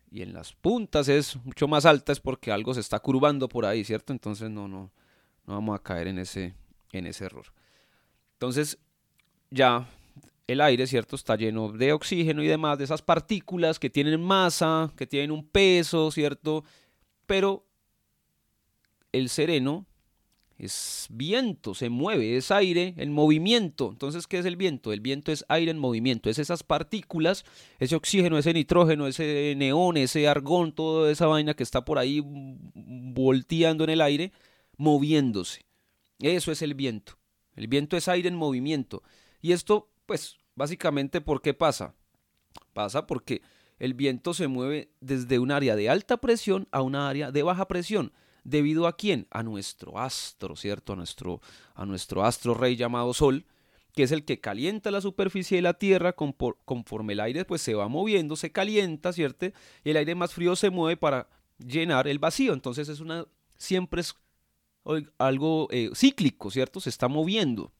y 0.09 0.23
en 0.23 0.33
las 0.33 0.53
puntas 0.53 1.07
es 1.07 1.35
mucho 1.45 1.67
más 1.67 1.85
alta 1.85 2.11
es 2.11 2.19
porque 2.19 2.51
algo 2.51 2.73
se 2.73 2.79
está 2.79 2.99
curvando 2.99 3.47
por 3.47 3.65
ahí, 3.65 3.83
¿cierto? 3.83 4.11
Entonces 4.11 4.49
no, 4.49 4.67
no, 4.67 4.91
no 5.45 5.53
vamos 5.53 5.79
a 5.79 5.83
caer 5.83 6.07
en 6.07 6.17
ese, 6.17 6.55
en 6.91 7.05
ese 7.05 7.25
error. 7.25 7.53
Entonces 8.33 8.79
ya 9.51 9.87
el 10.47 10.61
aire, 10.61 10.87
¿cierto? 10.87 11.15
Está 11.15 11.35
lleno 11.35 11.71
de 11.71 11.93
oxígeno 11.93 12.43
y 12.43 12.47
demás, 12.47 12.77
de 12.77 12.83
esas 12.83 13.01
partículas 13.01 13.79
que 13.79 13.89
tienen 13.89 14.21
masa, 14.21 14.91
que 14.95 15.05
tienen 15.05 15.31
un 15.31 15.47
peso, 15.47 16.11
¿cierto? 16.11 16.63
Pero 17.25 17.65
el 19.11 19.29
sereno 19.29 19.85
es 20.57 21.07
viento, 21.09 21.73
se 21.73 21.89
mueve, 21.89 22.35
es 22.35 22.51
aire 22.51 22.93
en 22.97 23.13
movimiento. 23.13 23.89
Entonces, 23.91 24.27
¿qué 24.27 24.39
es 24.39 24.45
el 24.45 24.57
viento? 24.57 24.91
El 24.91 24.99
viento 24.99 25.31
es 25.31 25.45
aire 25.47 25.71
en 25.71 25.79
movimiento, 25.79 26.29
es 26.29 26.37
esas 26.37 26.63
partículas, 26.63 27.45
ese 27.79 27.95
oxígeno, 27.95 28.37
ese 28.37 28.53
nitrógeno, 28.53 29.07
ese 29.07 29.53
neón, 29.55 29.95
ese 29.95 30.27
argón, 30.27 30.73
toda 30.73 31.11
esa 31.11 31.27
vaina 31.27 31.53
que 31.53 31.63
está 31.63 31.85
por 31.85 31.97
ahí 31.97 32.21
volteando 32.25 33.85
en 33.85 33.89
el 33.91 34.01
aire, 34.01 34.33
moviéndose. 34.75 35.65
Eso 36.19 36.51
es 36.51 36.61
el 36.61 36.73
viento. 36.73 37.17
El 37.55 37.67
viento 37.67 37.95
es 37.95 38.09
aire 38.09 38.27
en 38.27 38.35
movimiento. 38.35 39.01
Y 39.41 39.51
esto, 39.51 39.89
pues, 40.05 40.39
Básicamente, 40.59 41.21
¿por 41.21 41.41
qué 41.41 41.53
pasa? 41.53 41.95
Pasa 42.73 43.07
porque 43.07 43.41
el 43.77 43.93
viento 43.93 44.33
se 44.33 44.49
mueve 44.49 44.91
desde 44.99 45.39
un 45.39 45.51
área 45.51 45.77
de 45.77 45.89
alta 45.89 46.17
presión 46.17 46.67
a 46.71 46.81
una 46.81 47.07
área 47.07 47.31
de 47.31 47.43
baja 47.43 47.69
presión. 47.69 48.11
¿Debido 48.43 48.85
a 48.85 48.97
quién? 48.97 49.25
A 49.31 49.41
nuestro 49.41 49.97
astro, 49.97 50.57
¿cierto? 50.57 50.91
A 50.91 50.95
nuestro, 50.97 51.39
a 51.75 51.85
nuestro 51.85 52.25
astro 52.25 52.55
rey 52.55 52.75
llamado 52.75 53.13
Sol, 53.13 53.45
que 53.93 54.03
es 54.03 54.11
el 54.11 54.25
que 54.25 54.41
calienta 54.41 54.91
la 54.91 54.99
superficie 54.99 55.55
de 55.55 55.61
la 55.61 55.75
Tierra 55.75 56.11
conforme 56.11 57.13
el 57.13 57.21
aire 57.21 57.45
pues, 57.45 57.61
se 57.61 57.73
va 57.73 57.87
moviendo, 57.87 58.35
se 58.35 58.51
calienta, 58.51 59.13
¿cierto? 59.13 59.45
Y 59.85 59.91
el 59.91 59.95
aire 59.95 60.13
más 60.13 60.33
frío 60.33 60.57
se 60.57 60.71
mueve 60.71 60.97
para 60.97 61.29
llenar 61.57 62.09
el 62.09 62.19
vacío. 62.19 62.51
Entonces 62.51 62.89
es 62.89 62.99
una, 62.99 63.25
siempre 63.57 64.01
es 64.01 64.13
algo 65.17 65.69
eh, 65.71 65.91
cíclico, 65.95 66.51
¿cierto? 66.51 66.81
Se 66.81 66.89
está 66.89 67.07
moviendo. 67.07 67.71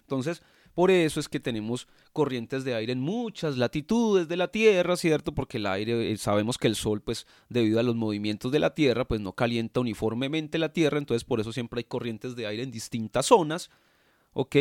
Entonces, 0.00 0.42
por 0.76 0.90
eso 0.90 1.20
es 1.20 1.30
que 1.30 1.40
tenemos 1.40 1.88
corrientes 2.12 2.62
de 2.62 2.74
aire 2.74 2.92
en 2.92 3.00
muchas 3.00 3.56
latitudes 3.56 4.28
de 4.28 4.36
la 4.36 4.48
Tierra, 4.48 4.94
¿cierto? 4.98 5.32
Porque 5.34 5.56
el 5.56 5.64
aire, 5.64 6.12
eh, 6.12 6.18
sabemos 6.18 6.58
que 6.58 6.66
el 6.66 6.76
Sol, 6.76 7.00
pues 7.00 7.26
debido 7.48 7.80
a 7.80 7.82
los 7.82 7.96
movimientos 7.96 8.52
de 8.52 8.58
la 8.58 8.74
Tierra, 8.74 9.08
pues 9.08 9.22
no 9.22 9.32
calienta 9.32 9.80
uniformemente 9.80 10.58
la 10.58 10.74
Tierra, 10.74 10.98
entonces 10.98 11.24
por 11.24 11.40
eso 11.40 11.50
siempre 11.50 11.78
hay 11.78 11.84
corrientes 11.84 12.36
de 12.36 12.46
aire 12.46 12.62
en 12.62 12.70
distintas 12.70 13.24
zonas, 13.24 13.70
¿ok? 14.34 14.56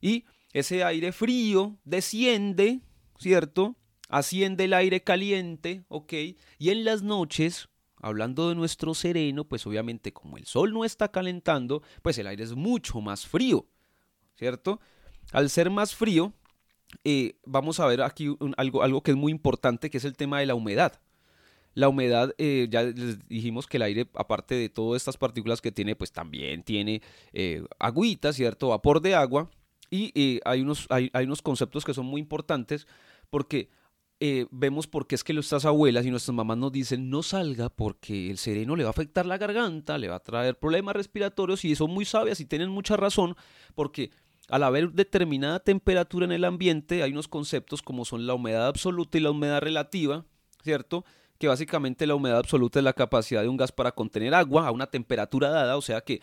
Y 0.00 0.24
ese 0.52 0.84
aire 0.84 1.10
frío 1.10 1.76
desciende, 1.82 2.78
¿cierto? 3.18 3.74
Asciende 4.08 4.66
el 4.66 4.72
aire 4.72 5.02
caliente, 5.02 5.82
¿ok? 5.88 6.12
Y 6.60 6.70
en 6.70 6.84
las 6.84 7.02
noches, 7.02 7.68
hablando 8.00 8.50
de 8.50 8.54
nuestro 8.54 8.94
sereno, 8.94 9.42
pues 9.48 9.66
obviamente 9.66 10.12
como 10.12 10.38
el 10.38 10.46
sol 10.46 10.72
no 10.72 10.84
está 10.84 11.10
calentando, 11.10 11.82
pues 12.02 12.18
el 12.18 12.28
aire 12.28 12.44
es 12.44 12.54
mucho 12.54 13.00
más 13.00 13.26
frío, 13.26 13.66
¿cierto? 14.36 14.78
Al 15.32 15.50
ser 15.50 15.70
más 15.70 15.94
frío, 15.94 16.32
eh, 17.04 17.38
vamos 17.44 17.80
a 17.80 17.86
ver 17.86 18.02
aquí 18.02 18.36
algo, 18.56 19.02
que 19.02 19.10
es 19.10 19.16
muy 19.16 19.32
importante, 19.32 19.90
que 19.90 19.98
es 19.98 20.04
el 20.04 20.16
tema 20.16 20.40
de 20.40 20.46
la 20.46 20.54
humedad. 20.54 21.00
La 21.74 21.88
humedad, 21.88 22.34
eh, 22.38 22.68
ya 22.70 22.84
les 22.84 23.28
dijimos 23.28 23.66
que 23.66 23.76
el 23.76 23.82
aire, 23.82 24.08
aparte 24.14 24.54
de 24.54 24.68
todas 24.68 25.02
estas 25.02 25.16
partículas 25.18 25.60
que 25.60 25.72
tiene, 25.72 25.94
pues 25.94 26.10
también 26.10 26.62
tiene 26.62 27.02
eh, 27.32 27.62
agüita, 27.78 28.32
¿cierto? 28.32 28.68
Vapor 28.68 29.00
de 29.00 29.14
agua. 29.14 29.50
Y 29.90 30.40
hay, 30.44 30.62
unos, 30.62 30.86
hay, 30.90 31.10
unos 31.14 31.42
conceptos 31.42 31.84
que 31.84 31.94
son 31.94 32.06
muy 32.06 32.20
importantes 32.20 32.88
porque 33.30 33.70
vemos 34.50 34.88
por 34.88 35.06
qué 35.06 35.14
es 35.14 35.22
que 35.22 35.32
nuestras 35.32 35.64
abuelas 35.64 36.04
y 36.04 36.10
nuestras 36.10 36.34
mamás 36.34 36.56
nos 36.56 36.72
dicen 36.72 37.08
no 37.08 37.22
salga 37.22 37.68
porque 37.68 38.30
el 38.30 38.38
sereno 38.38 38.74
le 38.74 38.82
va 38.82 38.88
a 38.88 38.90
afectar 38.90 39.26
la 39.26 39.38
garganta, 39.38 39.96
le 39.96 40.08
va 40.08 40.16
a 40.16 40.22
traer 40.22 40.58
problemas 40.58 40.96
respiratorios 40.96 41.64
y 41.64 41.76
son 41.76 41.92
muy 41.92 42.04
sabias 42.04 42.40
y 42.40 42.46
tienen 42.46 42.70
mucha 42.70 42.96
razón 42.96 43.36
porque 43.76 44.10
al 44.48 44.62
haber 44.62 44.92
determinada 44.92 45.60
temperatura 45.60 46.24
en 46.24 46.32
el 46.32 46.44
ambiente 46.44 47.02
hay 47.02 47.12
unos 47.12 47.28
conceptos 47.28 47.82
como 47.82 48.04
son 48.04 48.26
la 48.26 48.34
humedad 48.34 48.66
absoluta 48.66 49.18
y 49.18 49.20
la 49.20 49.30
humedad 49.30 49.60
relativa, 49.60 50.24
¿cierto? 50.62 51.04
Que 51.38 51.48
básicamente 51.48 52.06
la 52.06 52.14
humedad 52.14 52.38
absoluta 52.38 52.78
es 52.78 52.84
la 52.84 52.92
capacidad 52.92 53.42
de 53.42 53.48
un 53.48 53.56
gas 53.56 53.72
para 53.72 53.92
contener 53.92 54.34
agua 54.34 54.66
a 54.66 54.70
una 54.70 54.86
temperatura 54.86 55.50
dada, 55.50 55.76
o 55.76 55.82
sea 55.82 56.00
que 56.00 56.20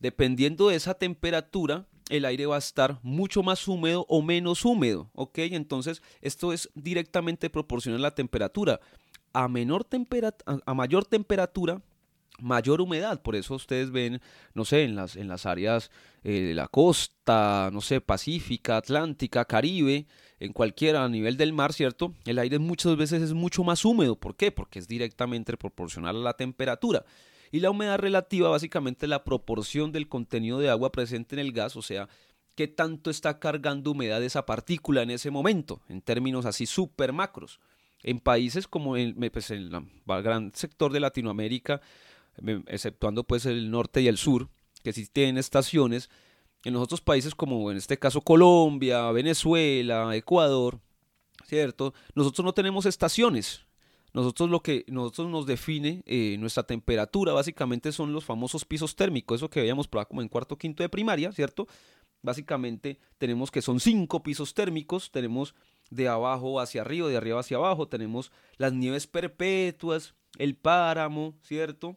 dependiendo 0.00 0.68
de 0.68 0.76
esa 0.76 0.94
temperatura, 0.94 1.86
el 2.08 2.24
aire 2.24 2.46
va 2.46 2.56
a 2.56 2.58
estar 2.58 2.98
mucho 3.02 3.42
más 3.42 3.66
húmedo 3.68 4.04
o 4.08 4.20
menos 4.20 4.64
húmedo, 4.64 5.10
¿ok? 5.14 5.38
Entonces, 5.38 6.02
esto 6.20 6.52
es 6.52 6.68
directamente 6.74 7.50
proporcional 7.50 8.00
a 8.00 8.08
la 8.08 8.14
temperatura. 8.14 8.80
A, 9.32 9.46
menor 9.46 9.86
a 10.66 10.74
mayor 10.74 11.04
temperatura, 11.04 11.80
mayor 12.38 12.80
humedad. 12.80 13.22
Por 13.22 13.36
eso 13.36 13.54
ustedes 13.54 13.90
ven, 13.90 14.20
no 14.54 14.64
sé, 14.64 14.84
en 14.84 14.94
las, 14.96 15.16
en 15.16 15.28
las 15.28 15.46
áreas 15.46 15.90
eh, 16.22 16.40
de 16.40 16.54
la 16.54 16.68
costa, 16.68 17.70
no 17.72 17.80
sé, 17.80 18.00
Pacífica, 18.00 18.76
Atlántica, 18.76 19.44
Caribe, 19.44 20.06
en 20.38 20.52
cualquiera 20.52 21.04
a 21.04 21.08
nivel 21.08 21.36
del 21.36 21.52
mar, 21.52 21.72
¿cierto? 21.72 22.14
El 22.24 22.38
aire 22.38 22.58
muchas 22.58 22.96
veces 22.96 23.22
es 23.22 23.34
mucho 23.34 23.64
más 23.64 23.84
húmedo. 23.84 24.16
¿Por 24.16 24.36
qué? 24.36 24.50
Porque 24.50 24.78
es 24.78 24.88
directamente 24.88 25.56
proporcional 25.56 26.16
a 26.16 26.20
la 26.20 26.34
temperatura. 26.34 27.04
Y 27.52 27.60
la 27.60 27.70
humedad 27.70 27.98
relativa 27.98 28.48
básicamente 28.48 29.06
es 29.06 29.10
la 29.10 29.24
proporción 29.24 29.92
del 29.92 30.08
contenido 30.08 30.58
de 30.58 30.70
agua 30.70 30.92
presente 30.92 31.34
en 31.34 31.40
el 31.40 31.52
gas, 31.52 31.76
o 31.76 31.82
sea, 31.82 32.08
qué 32.54 32.68
tanto 32.68 33.10
está 33.10 33.38
cargando 33.38 33.90
humedad 33.90 34.22
esa 34.22 34.46
partícula 34.46 35.02
en 35.02 35.10
ese 35.10 35.30
momento, 35.30 35.82
en 35.88 36.00
términos 36.00 36.46
así 36.46 36.66
súper 36.66 37.12
macros. 37.12 37.58
En 38.02 38.18
países 38.18 38.66
como 38.66 38.96
en, 38.96 39.14
pues, 39.30 39.50
el 39.50 39.70
gran 40.06 40.52
sector 40.54 40.92
de 40.92 41.00
Latinoamérica, 41.00 41.80
exceptuando 42.66 43.24
pues 43.24 43.46
el 43.46 43.70
norte 43.70 44.02
y 44.02 44.08
el 44.08 44.16
sur, 44.16 44.48
que 44.82 44.92
sí 44.92 45.06
tienen 45.06 45.38
estaciones, 45.38 46.10
en 46.64 46.74
los 46.74 46.82
otros 46.82 47.00
países 47.00 47.34
como 47.34 47.70
en 47.70 47.76
este 47.76 47.98
caso 47.98 48.20
Colombia, 48.20 49.10
Venezuela, 49.12 50.14
Ecuador, 50.14 50.80
¿cierto? 51.46 51.94
Nosotros 52.14 52.44
no 52.44 52.52
tenemos 52.52 52.86
estaciones, 52.86 53.66
nosotros 54.12 54.50
lo 54.50 54.60
que 54.60 54.84
nosotros 54.88 55.28
nos 55.28 55.46
define 55.46 56.02
eh, 56.06 56.36
nuestra 56.38 56.64
temperatura 56.64 57.32
básicamente 57.32 57.92
son 57.92 58.12
los 58.12 58.24
famosos 58.24 58.64
pisos 58.64 58.96
térmicos, 58.96 59.40
eso 59.40 59.50
que 59.50 59.60
veíamos 59.60 59.88
por 59.88 60.06
como 60.06 60.22
en 60.22 60.28
cuarto 60.28 60.58
quinto 60.58 60.82
de 60.82 60.88
primaria, 60.88 61.32
¿cierto? 61.32 61.68
Básicamente 62.22 62.98
tenemos 63.18 63.50
que 63.50 63.62
son 63.62 63.80
cinco 63.80 64.22
pisos 64.22 64.52
térmicos, 64.52 65.10
tenemos 65.10 65.54
de 65.90 66.08
abajo 66.08 66.60
hacia 66.60 66.82
arriba, 66.82 67.08
de 67.08 67.16
arriba 67.16 67.40
hacia 67.40 67.56
abajo, 67.56 67.88
tenemos 67.88 68.30
las 68.56 68.72
nieves 68.72 69.06
perpetuas, 69.06 70.14
el 70.38 70.56
páramo, 70.56 71.34
¿cierto? 71.42 71.96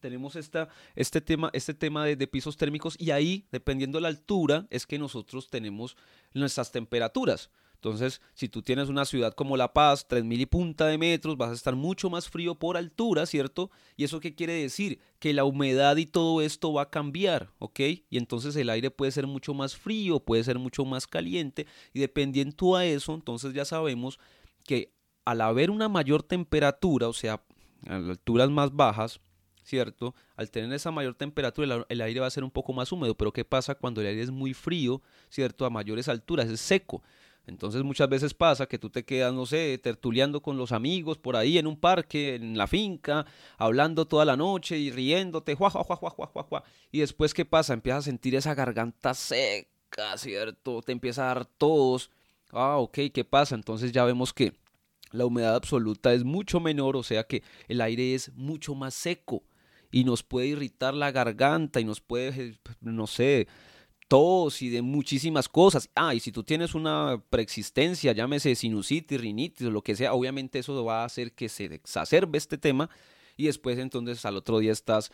Tenemos 0.00 0.36
esta, 0.36 0.68
este 0.94 1.20
tema, 1.20 1.50
este 1.52 1.74
tema 1.74 2.04
de, 2.04 2.26
pisos 2.26 2.56
térmicos 2.56 2.96
y 2.98 3.10
ahí, 3.10 3.46
dependiendo 3.52 3.98
de 3.98 4.02
la 4.02 4.08
altura, 4.08 4.66
es 4.70 4.86
que 4.86 4.98
nosotros 4.98 5.48
tenemos 5.48 5.96
nuestras 6.32 6.72
temperaturas. 6.72 7.50
Entonces, 7.74 8.22
si 8.32 8.48
tú 8.48 8.62
tienes 8.62 8.88
una 8.88 9.04
ciudad 9.04 9.34
como 9.34 9.58
La 9.58 9.74
Paz, 9.74 10.08
3.000 10.08 10.40
y 10.40 10.46
punta 10.46 10.86
de 10.86 10.96
metros, 10.96 11.36
vas 11.36 11.50
a 11.50 11.54
estar 11.54 11.76
mucho 11.76 12.08
más 12.08 12.30
frío 12.30 12.54
por 12.54 12.78
altura, 12.78 13.26
¿cierto? 13.26 13.70
¿Y 13.94 14.04
eso 14.04 14.20
qué 14.20 14.34
quiere 14.34 14.54
decir? 14.54 15.00
Que 15.18 15.34
la 15.34 15.44
humedad 15.44 15.98
y 15.98 16.06
todo 16.06 16.40
esto 16.40 16.72
va 16.72 16.82
a 16.82 16.90
cambiar, 16.90 17.50
¿ok? 17.58 17.80
Y 18.08 18.16
entonces 18.16 18.56
el 18.56 18.70
aire 18.70 18.90
puede 18.90 19.12
ser 19.12 19.26
mucho 19.26 19.52
más 19.52 19.76
frío, 19.76 20.18
puede 20.18 20.44
ser 20.44 20.58
mucho 20.58 20.86
más 20.86 21.06
caliente, 21.06 21.66
y 21.92 22.00
dependiendo 22.00 22.74
a 22.74 22.86
eso, 22.86 23.12
entonces 23.12 23.52
ya 23.52 23.66
sabemos 23.66 24.18
que 24.64 24.94
al 25.26 25.42
haber 25.42 25.70
una 25.70 25.88
mayor 25.88 26.22
temperatura, 26.22 27.08
o 27.08 27.12
sea, 27.12 27.42
a 27.86 27.96
alturas 27.96 28.50
más 28.50 28.74
bajas, 28.74 29.20
¿cierto? 29.64 30.14
Al 30.36 30.50
tener 30.50 30.72
esa 30.72 30.90
mayor 30.90 31.14
temperatura, 31.14 31.84
el 31.88 32.00
aire 32.00 32.20
va 32.20 32.26
a 32.26 32.30
ser 32.30 32.44
un 32.44 32.50
poco 32.50 32.72
más 32.72 32.92
húmedo, 32.92 33.16
pero 33.16 33.32
¿qué 33.32 33.44
pasa 33.44 33.74
cuando 33.74 34.00
el 34.00 34.06
aire 34.06 34.22
es 34.22 34.30
muy 34.30 34.54
frío, 34.54 35.02
¿cierto? 35.28 35.64
A 35.64 35.70
mayores 35.70 36.08
alturas, 36.08 36.48
es 36.48 36.60
seco. 36.60 37.02
Entonces 37.46 37.82
muchas 37.82 38.08
veces 38.08 38.32
pasa 38.32 38.66
que 38.66 38.78
tú 38.78 38.88
te 38.88 39.04
quedas, 39.04 39.32
no 39.32 39.44
sé, 39.44 39.78
tertuleando 39.78 40.40
con 40.40 40.56
los 40.56 40.72
amigos 40.72 41.18
por 41.18 41.36
ahí 41.36 41.58
en 41.58 41.66
un 41.66 41.76
parque, 41.76 42.36
en 42.36 42.56
la 42.56 42.66
finca, 42.66 43.26
hablando 43.58 44.06
toda 44.06 44.24
la 44.24 44.36
noche 44.36 44.78
y 44.78 44.90
riéndote, 44.90 45.54
juá, 45.54 45.68
juá, 45.68 45.84
juá, 45.84 45.96
juá, 45.96 46.26
juá, 46.26 46.42
juá. 46.42 46.64
Y 46.90 47.00
después, 47.00 47.34
¿qué 47.34 47.44
pasa? 47.44 47.74
Empiezas 47.74 48.00
a 48.00 48.10
sentir 48.10 48.34
esa 48.34 48.54
garganta 48.54 49.12
seca, 49.12 50.16
¿cierto? 50.16 50.80
Te 50.80 50.92
empieza 50.92 51.24
a 51.24 51.34
dar 51.34 51.44
tos. 51.44 52.10
Ah, 52.50 52.78
ok, 52.78 52.98
¿qué 53.12 53.24
pasa? 53.24 53.54
Entonces 53.54 53.92
ya 53.92 54.04
vemos 54.04 54.32
que 54.32 54.54
la 55.10 55.26
humedad 55.26 55.54
absoluta 55.54 56.14
es 56.14 56.24
mucho 56.24 56.60
menor, 56.60 56.96
o 56.96 57.02
sea 57.02 57.24
que 57.24 57.42
el 57.68 57.80
aire 57.82 58.14
es 58.14 58.32
mucho 58.34 58.74
más 58.74 58.94
seco 58.94 59.42
y 59.94 60.02
nos 60.02 60.24
puede 60.24 60.48
irritar 60.48 60.92
la 60.92 61.12
garganta 61.12 61.78
y 61.78 61.84
nos 61.84 62.00
puede, 62.00 62.58
no 62.80 63.06
sé, 63.06 63.46
tos 64.08 64.60
y 64.60 64.68
de 64.68 64.82
muchísimas 64.82 65.48
cosas. 65.48 65.88
Ah, 65.94 66.16
y 66.16 66.18
si 66.18 66.32
tú 66.32 66.42
tienes 66.42 66.74
una 66.74 67.22
preexistencia, 67.30 68.10
llámese 68.10 68.56
sinusitis, 68.56 69.20
rinitis 69.20 69.68
o 69.68 69.70
lo 69.70 69.82
que 69.82 69.94
sea, 69.94 70.12
obviamente 70.12 70.58
eso 70.58 70.84
va 70.84 71.02
a 71.02 71.04
hacer 71.04 71.30
que 71.30 71.48
se 71.48 71.66
exacerbe 71.66 72.38
este 72.38 72.58
tema 72.58 72.90
y 73.36 73.46
después 73.46 73.78
entonces 73.78 74.24
al 74.24 74.36
otro 74.36 74.58
día 74.58 74.72
estás 74.72 75.12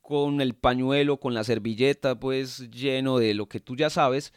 con 0.00 0.40
el 0.40 0.54
pañuelo, 0.54 1.20
con 1.20 1.34
la 1.34 1.44
servilleta, 1.44 2.18
pues 2.18 2.70
lleno 2.70 3.18
de 3.18 3.34
lo 3.34 3.46
que 3.46 3.60
tú 3.60 3.76
ya 3.76 3.90
sabes. 3.90 4.32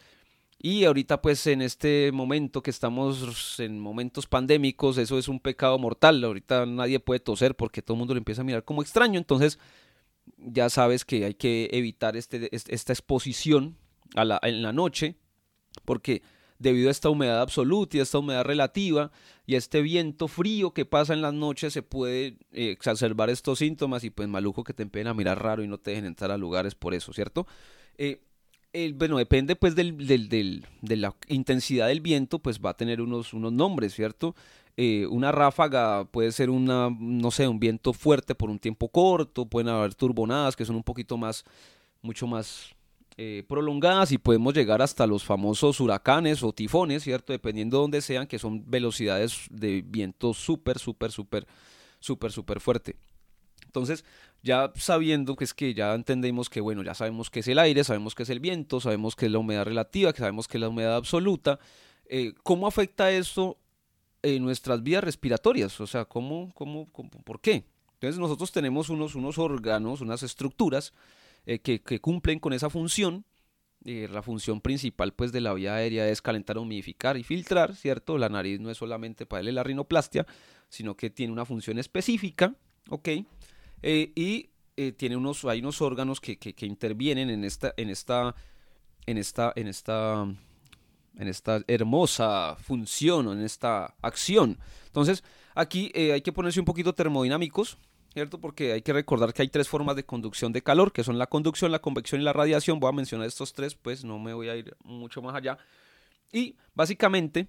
Y 0.62 0.84
ahorita 0.84 1.22
pues 1.22 1.48
en 1.48 1.62
este 1.62 2.12
momento 2.12 2.62
que 2.62 2.70
estamos 2.70 3.60
en 3.62 3.80
momentos 3.80 4.28
pandémicos, 4.28 4.98
eso 4.98 5.18
es 5.18 5.30
un 5.30 5.40
pecado 5.40 5.80
mortal. 5.80 6.22
Ahorita 6.22 6.66
nadie 6.66 7.00
puede 7.00 7.22
toser 7.22 7.56
porque 7.56 7.82
todo 7.82 7.96
el 7.96 8.00
mundo 8.00 8.14
lo 8.14 8.18
empieza 8.18 8.42
a 8.42 8.46
mirar 8.46 8.66
como 8.66 8.82
extraño. 8.82 9.18
Entonces 9.18 9.58
ya 10.38 10.70
sabes 10.70 11.06
que 11.06 11.24
hay 11.24 11.34
que 11.34 11.70
evitar 11.72 12.18
este, 12.18 12.50
esta 12.52 12.94
exposición 12.94 13.78
a 14.16 14.26
la, 14.26 14.40
en 14.44 14.62
la 14.62 14.74
noche, 14.74 15.16
porque 15.86 16.22
debido 16.58 16.90
a 16.90 16.92
esta 16.92 17.10
humedad 17.10 17.42
absoluta 17.42 17.96
y 17.96 18.00
a 18.02 18.04
esta 18.04 18.20
humedad 18.20 18.44
relativa 18.44 19.12
y 19.46 19.56
a 19.56 19.58
este 19.58 19.82
viento 19.82 20.28
frío 20.28 20.74
que 20.74 20.86
pasa 20.86 21.14
en 21.14 21.22
las 21.22 21.34
noches 21.34 21.72
se 21.72 21.84
puede 21.84 22.38
eh, 22.52 22.72
exacerbar 22.72 23.30
estos 23.30 23.60
síntomas 23.60 24.04
y 24.04 24.10
pues 24.10 24.28
malujo 24.28 24.66
que 24.66 24.74
te 24.74 24.84
empiecen 24.84 25.08
a 25.08 25.14
mirar 25.14 25.42
raro 25.42 25.64
y 25.64 25.68
no 25.68 25.78
te 25.78 25.92
dejen 25.92 26.06
entrar 26.06 26.32
a 26.32 26.38
lugares 26.38 26.76
por 26.76 26.94
eso, 26.94 27.14
¿cierto? 27.14 27.48
Eh, 27.98 28.22
bueno, 28.94 29.18
depende 29.18 29.56
pues 29.56 29.76
del, 29.76 30.06
del, 30.06 30.30
del, 30.30 30.66
de 30.82 30.96
la 30.96 31.16
intensidad 31.28 31.88
del 31.88 32.02
viento, 32.02 32.40
pues 32.40 32.60
va 32.60 32.72
a 32.72 32.78
tener 32.78 33.02
unos, 33.02 33.34
unos 33.34 33.52
nombres, 33.52 33.94
¿cierto? 33.94 34.36
Eh, 34.78 35.08
una 35.08 35.32
ráfaga 35.32 36.06
puede 36.06 36.32
ser 36.32 36.50
una, 36.50 36.90
no 37.00 37.32
sé, 37.32 37.48
un 37.48 37.60
viento 37.60 37.94
fuerte 37.94 38.36
por 38.36 38.50
un 38.50 38.60
tiempo 38.60 38.88
corto, 38.88 39.46
pueden 39.46 39.70
haber 39.70 39.94
turbonadas 39.96 40.56
que 40.56 40.66
son 40.66 40.76
un 40.76 40.84
poquito 40.84 41.18
más, 41.18 41.44
mucho 42.02 42.28
más 42.28 42.76
eh, 43.18 43.44
prolongadas 43.48 44.14
y 44.14 44.18
podemos 44.18 44.54
llegar 44.54 44.82
hasta 44.82 45.06
los 45.06 45.26
famosos 45.26 45.82
huracanes 45.82 46.44
o 46.44 46.54
tifones, 46.54 47.04
¿cierto? 47.04 47.34
Dependiendo 47.34 47.78
de 47.78 47.82
dónde 47.82 48.02
sean, 48.02 48.28
que 48.28 48.40
son 48.40 48.64
velocidades 48.70 49.48
de 49.50 49.84
viento 49.86 50.34
súper, 50.34 50.80
súper, 50.80 51.12
súper, 51.12 51.46
súper, 52.00 52.32
súper 52.32 52.60
fuerte. 52.62 52.96
Entonces, 53.70 54.04
ya 54.42 54.72
sabiendo 54.76 55.36
que 55.36 55.44
es 55.44 55.54
que 55.54 55.74
ya 55.74 55.94
entendemos 55.94 56.50
que, 56.50 56.60
bueno, 56.60 56.84
ya 56.84 56.96
sabemos 56.96 57.30
que 57.30 57.42
es 57.42 57.48
el 57.48 57.60
aire, 57.60 57.84
sabemos 57.84 58.16
que 58.16 58.24
es 58.24 58.30
el 58.30 58.40
viento, 58.40 58.82
sabemos 58.82 59.16
que 59.16 59.28
es 59.28 59.32
la 59.32 59.38
humedad 59.38 59.66
relativa, 59.66 60.12
que 60.12 60.20
sabemos 60.20 60.48
que 60.48 60.58
es 60.58 60.62
la 60.62 60.70
humedad 60.70 60.96
absoluta, 60.96 61.60
eh, 62.06 62.34
¿cómo 62.44 62.66
afecta 62.68 63.12
esto 63.12 63.58
en 64.22 64.44
nuestras 64.44 64.84
vías 64.84 65.04
respiratorias. 65.04 65.80
O 65.80 65.88
sea, 65.88 66.06
¿cómo, 66.06 66.52
cómo, 66.54 66.88
por 67.24 67.42
qué? 67.42 67.66
Entonces 67.94 68.20
nosotros 68.20 68.52
tenemos 68.52 68.90
unos, 68.90 69.16
unos 69.16 69.38
órganos, 69.38 70.02
unas 70.02 70.24
estructuras 70.24 70.94
eh, 71.46 71.60
que, 71.60 72.00
cumplen 72.00 72.40
con 72.40 72.54
esa 72.54 72.70
función. 72.70 73.26
Eh, 73.86 74.10
la 74.12 74.22
función 74.22 74.60
principal 74.60 75.14
pues 75.14 75.32
de 75.32 75.40
la 75.40 75.54
vía 75.54 75.76
aérea 75.76 76.08
es 76.10 76.22
calentar, 76.22 76.58
humidificar 76.58 77.16
y 77.18 77.24
filtrar, 77.24 77.76
¿cierto? 77.76 78.18
La 78.18 78.28
nariz 78.28 78.60
no 78.60 78.70
es 78.70 78.78
solamente 78.78 79.26
para 79.26 79.40
darle 79.40 79.54
la 79.54 79.64
rinoplastia, 79.64 80.26
sino 80.68 80.98
que 80.98 81.10
tiene 81.10 81.32
una 81.32 81.46
función 81.46 81.80
específica, 81.80 82.54
¿ok? 82.90 83.10
Eh, 83.82 84.12
y 84.16 84.50
tiene 84.98 85.18
unos, 85.18 85.44
hay 85.44 85.60
unos 85.60 85.82
órganos 85.82 86.22
que, 86.22 86.38
que, 86.38 86.54
que 86.54 86.66
intervienen 86.66 87.30
en 87.30 87.44
esta, 87.44 87.74
en 87.76 87.90
esta, 87.90 88.34
en 89.06 89.18
esta, 89.18 89.52
en 89.56 89.68
esta 89.68 90.26
en 91.20 91.28
esta 91.28 91.62
hermosa 91.68 92.56
función 92.56 93.28
o 93.28 93.34
en 93.34 93.42
esta 93.42 93.94
acción. 94.02 94.58
Entonces, 94.86 95.24
aquí 95.54 95.92
eh, 95.94 96.14
hay 96.14 96.22
que 96.22 96.32
ponerse 96.32 96.60
un 96.60 96.66
poquito 96.66 96.94
termodinámicos, 96.94 97.78
¿cierto? 98.14 98.40
Porque 98.40 98.72
hay 98.72 98.82
que 98.82 98.94
recordar 98.94 99.34
que 99.34 99.42
hay 99.42 99.50
tres 99.50 99.68
formas 99.68 99.98
de 99.98 100.06
conducción 100.06 100.54
de 100.54 100.62
calor, 100.62 100.94
que 100.94 101.04
son 101.04 101.18
la 101.18 101.28
conducción, 101.28 101.72
la 101.72 101.80
convección 101.80 102.22
y 102.22 102.24
la 102.24 102.34
radiación. 102.34 102.80
Voy 102.80 102.90
a 102.90 102.94
mencionar 102.94 103.28
estos 103.28 103.54
tres, 103.54 103.76
pues 103.76 104.06
no 104.06 104.18
me 104.18 104.34
voy 104.34 104.48
a 104.48 104.56
ir 104.56 104.76
mucho 104.84 105.22
más 105.22 105.36
allá. 105.36 105.58
Y 106.32 106.56
básicamente, 106.74 107.48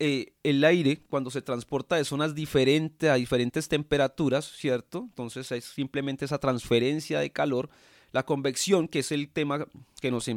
eh, 0.00 0.34
el 0.44 0.62
aire, 0.64 1.00
cuando 1.10 1.30
se 1.30 1.42
transporta 1.42 1.96
de 1.96 2.04
zonas 2.04 2.34
diferentes 2.34 3.10
a 3.10 3.14
diferentes 3.14 3.68
temperaturas, 3.68 4.44
¿cierto? 4.44 5.00
Entonces 5.08 5.50
es 5.50 5.64
simplemente 5.64 6.24
esa 6.24 6.38
transferencia 6.38 7.18
de 7.18 7.30
calor. 7.30 7.68
La 8.12 8.24
convección, 8.24 8.86
que 8.86 9.00
es 9.00 9.10
el 9.12 9.28
tema 9.28 9.66
que 10.00 10.10
nos 10.10 10.28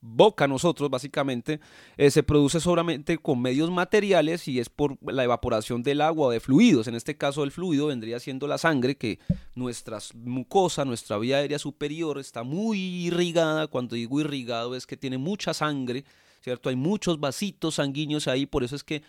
boca 0.00 0.44
a 0.44 0.48
nosotros, 0.48 0.88
básicamente, 0.88 1.58
eh, 1.96 2.10
se 2.10 2.22
produce 2.22 2.60
solamente 2.60 3.18
con 3.18 3.42
medios 3.42 3.70
materiales 3.70 4.46
y 4.46 4.60
es 4.60 4.68
por 4.68 4.96
la 5.12 5.24
evaporación 5.24 5.82
del 5.82 6.00
agua 6.00 6.28
o 6.28 6.30
de 6.30 6.40
fluidos. 6.40 6.86
En 6.86 6.94
este 6.94 7.16
caso, 7.16 7.42
el 7.42 7.50
fluido 7.50 7.88
vendría 7.88 8.20
siendo 8.20 8.46
la 8.46 8.58
sangre, 8.58 8.96
que 8.96 9.18
nuestra 9.54 9.98
mucosa, 10.14 10.84
nuestra 10.84 11.18
vía 11.18 11.38
aérea 11.38 11.58
superior, 11.58 12.18
está 12.18 12.44
muy 12.44 12.78
irrigada. 12.78 13.66
Cuando 13.66 13.96
digo 13.96 14.20
irrigado, 14.20 14.76
es 14.76 14.86
que 14.86 14.96
tiene 14.96 15.18
mucha 15.18 15.52
sangre, 15.52 16.04
¿cierto? 16.48 16.70
Hay 16.70 16.76
muchos 16.76 17.20
vasitos 17.20 17.74
sanguíneos 17.74 18.26
ahí, 18.26 18.46
por 18.46 18.64
eso 18.64 18.74
es 18.74 18.82
que 18.82 19.02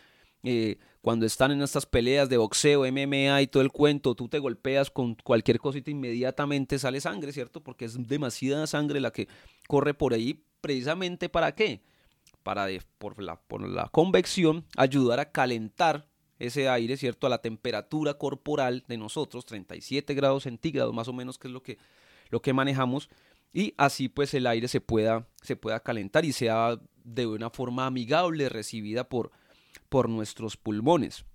eh, 0.43 0.77
cuando 1.01 1.25
están 1.25 1.51
en 1.51 1.61
estas 1.61 1.85
peleas 1.85 2.27
de 2.27 2.35
boxeo, 2.35 2.81
MMA 2.81 3.41
y 3.41 3.47
todo 3.47 3.63
el 3.63 3.71
cuento, 3.71 4.13
tú 4.13 4.27
te 4.27 4.39
golpeas 4.39 4.91
con 4.91 5.15
cualquier 5.15 5.57
cosita, 5.57 5.89
inmediatamente 5.89 6.77
sale 6.77 6.99
sangre, 6.99 7.31
¿cierto? 7.31 7.63
Porque 7.63 7.85
es 7.85 8.07
demasiada 8.07 8.67
sangre 8.67 8.99
la 8.99 9.11
que 9.11 9.29
corre 9.69 9.93
por 9.93 10.13
ahí, 10.13 10.43
precisamente 10.59 11.29
para 11.29 11.55
qué? 11.55 11.81
Para, 12.43 12.67
por, 12.97 13.21
la, 13.23 13.39
por 13.39 13.65
la 13.65 13.87
convección, 13.87 14.65
ayudar 14.75 15.21
a 15.21 15.31
calentar 15.31 16.09
ese 16.39 16.67
aire, 16.67 16.97
¿cierto? 16.97 17.27
A 17.27 17.29
la 17.29 17.41
temperatura 17.41 18.15
corporal 18.15 18.83
de 18.89 18.97
nosotros, 18.97 19.45
37 19.45 20.13
grados 20.13 20.43
centígrados 20.43 20.93
más 20.93 21.07
o 21.07 21.13
menos, 21.13 21.37
que 21.37 21.47
es 21.47 21.53
lo 21.53 21.63
que, 21.63 21.77
lo 22.31 22.41
que 22.41 22.51
manejamos, 22.51 23.09
y 23.53 23.73
así 23.77 24.09
pues 24.09 24.33
el 24.33 24.45
aire 24.47 24.67
se 24.67 24.81
pueda, 24.81 25.27
se 25.41 25.55
pueda 25.55 25.79
calentar 25.79 26.25
y 26.25 26.33
sea 26.33 26.77
de 27.03 27.27
una 27.27 27.49
forma 27.49 27.85
amigable 27.85 28.49
recibida 28.49 29.07
por, 29.07 29.31
por 29.89 30.09
nuestros 30.09 30.57
pulmones. 30.57 31.25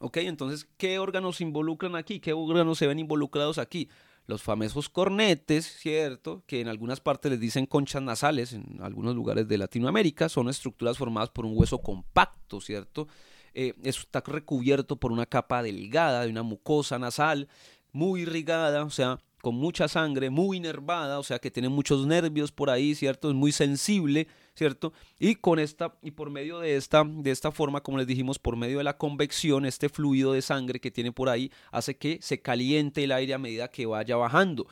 ¿Ok? 0.00 0.18
Entonces, 0.18 0.66
¿qué 0.76 0.98
órganos 0.98 1.36
se 1.36 1.44
involucran 1.44 1.94
aquí? 1.94 2.20
¿Qué 2.20 2.32
órganos 2.32 2.78
se 2.78 2.86
ven 2.86 2.98
involucrados 2.98 3.58
aquí? 3.58 3.88
Los 4.26 4.42
famosos 4.42 4.88
cornetes, 4.88 5.66
¿cierto? 5.66 6.42
Que 6.46 6.60
en 6.60 6.68
algunas 6.68 7.00
partes 7.00 7.32
les 7.32 7.40
dicen 7.40 7.66
conchas 7.66 8.02
nasales, 8.02 8.52
en 8.52 8.78
algunos 8.80 9.14
lugares 9.14 9.46
de 9.48 9.58
Latinoamérica, 9.58 10.28
son 10.28 10.48
estructuras 10.48 10.96
formadas 10.96 11.30
por 11.30 11.44
un 11.44 11.52
hueso 11.54 11.78
compacto, 11.78 12.60
¿cierto? 12.60 13.08
Eh, 13.52 13.74
está 13.82 14.20
recubierto 14.20 14.96
por 14.96 15.12
una 15.12 15.26
capa 15.26 15.62
delgada 15.62 16.22
de 16.22 16.30
una 16.30 16.42
mucosa 16.44 16.98
nasal, 16.98 17.48
muy 17.92 18.22
irrigada, 18.22 18.84
o 18.84 18.90
sea, 18.90 19.18
con 19.40 19.54
mucha 19.54 19.88
sangre, 19.88 20.30
muy 20.30 20.58
inervada, 20.58 21.18
o 21.18 21.22
sea 21.22 21.38
que 21.38 21.50
tiene 21.50 21.68
muchos 21.68 22.06
nervios 22.06 22.52
por 22.52 22.70
ahí, 22.70 22.94
¿cierto? 22.94 23.28
Es 23.28 23.34
muy 23.34 23.52
sensible, 23.52 24.28
¿cierto? 24.60 24.92
Y 25.18 25.36
con 25.36 25.58
esta, 25.58 25.94
y 26.02 26.10
por 26.10 26.28
medio 26.28 26.58
de 26.58 26.76
esta, 26.76 27.02
de 27.02 27.30
esta 27.30 27.50
forma, 27.50 27.82
como 27.82 27.96
les 27.96 28.06
dijimos, 28.06 28.38
por 28.38 28.56
medio 28.56 28.76
de 28.76 28.84
la 28.84 28.98
convección, 28.98 29.64
este 29.64 29.88
fluido 29.88 30.34
de 30.34 30.42
sangre 30.42 30.80
que 30.80 30.90
tiene 30.90 31.12
por 31.12 31.30
ahí, 31.30 31.50
hace 31.72 31.96
que 31.96 32.18
se 32.20 32.42
caliente 32.42 33.02
el 33.02 33.12
aire 33.12 33.32
a 33.32 33.38
medida 33.38 33.68
que 33.68 33.86
vaya 33.86 34.16
bajando. 34.16 34.66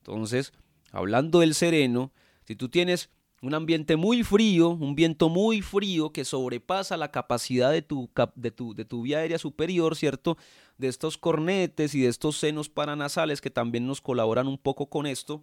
Entonces, 0.00 0.52
hablando 0.92 1.40
del 1.40 1.54
sereno, 1.54 2.12
si 2.44 2.54
tú 2.54 2.68
tienes 2.68 3.08
un 3.40 3.54
ambiente 3.54 3.96
muy 3.96 4.24
frío, 4.24 4.68
un 4.68 4.94
viento 4.94 5.30
muy 5.30 5.62
frío 5.62 6.12
que 6.12 6.26
sobrepasa 6.26 6.98
la 6.98 7.10
capacidad 7.10 7.72
de 7.72 7.80
tu, 7.80 8.10
de 8.34 8.50
tu, 8.50 8.74
de 8.74 8.84
tu 8.84 9.00
vía 9.00 9.20
aérea 9.20 9.38
superior, 9.38 9.96
¿cierto? 9.96 10.36
De 10.76 10.88
estos 10.88 11.16
cornetes 11.16 11.94
y 11.94 12.02
de 12.02 12.08
estos 12.08 12.36
senos 12.36 12.68
paranasales 12.68 13.40
que 13.40 13.48
también 13.48 13.86
nos 13.86 14.02
colaboran 14.02 14.48
un 14.48 14.58
poco 14.58 14.90
con 14.90 15.06
esto. 15.06 15.42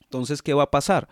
Entonces, 0.00 0.40
¿qué 0.40 0.54
va 0.54 0.62
a 0.62 0.70
pasar? 0.70 1.08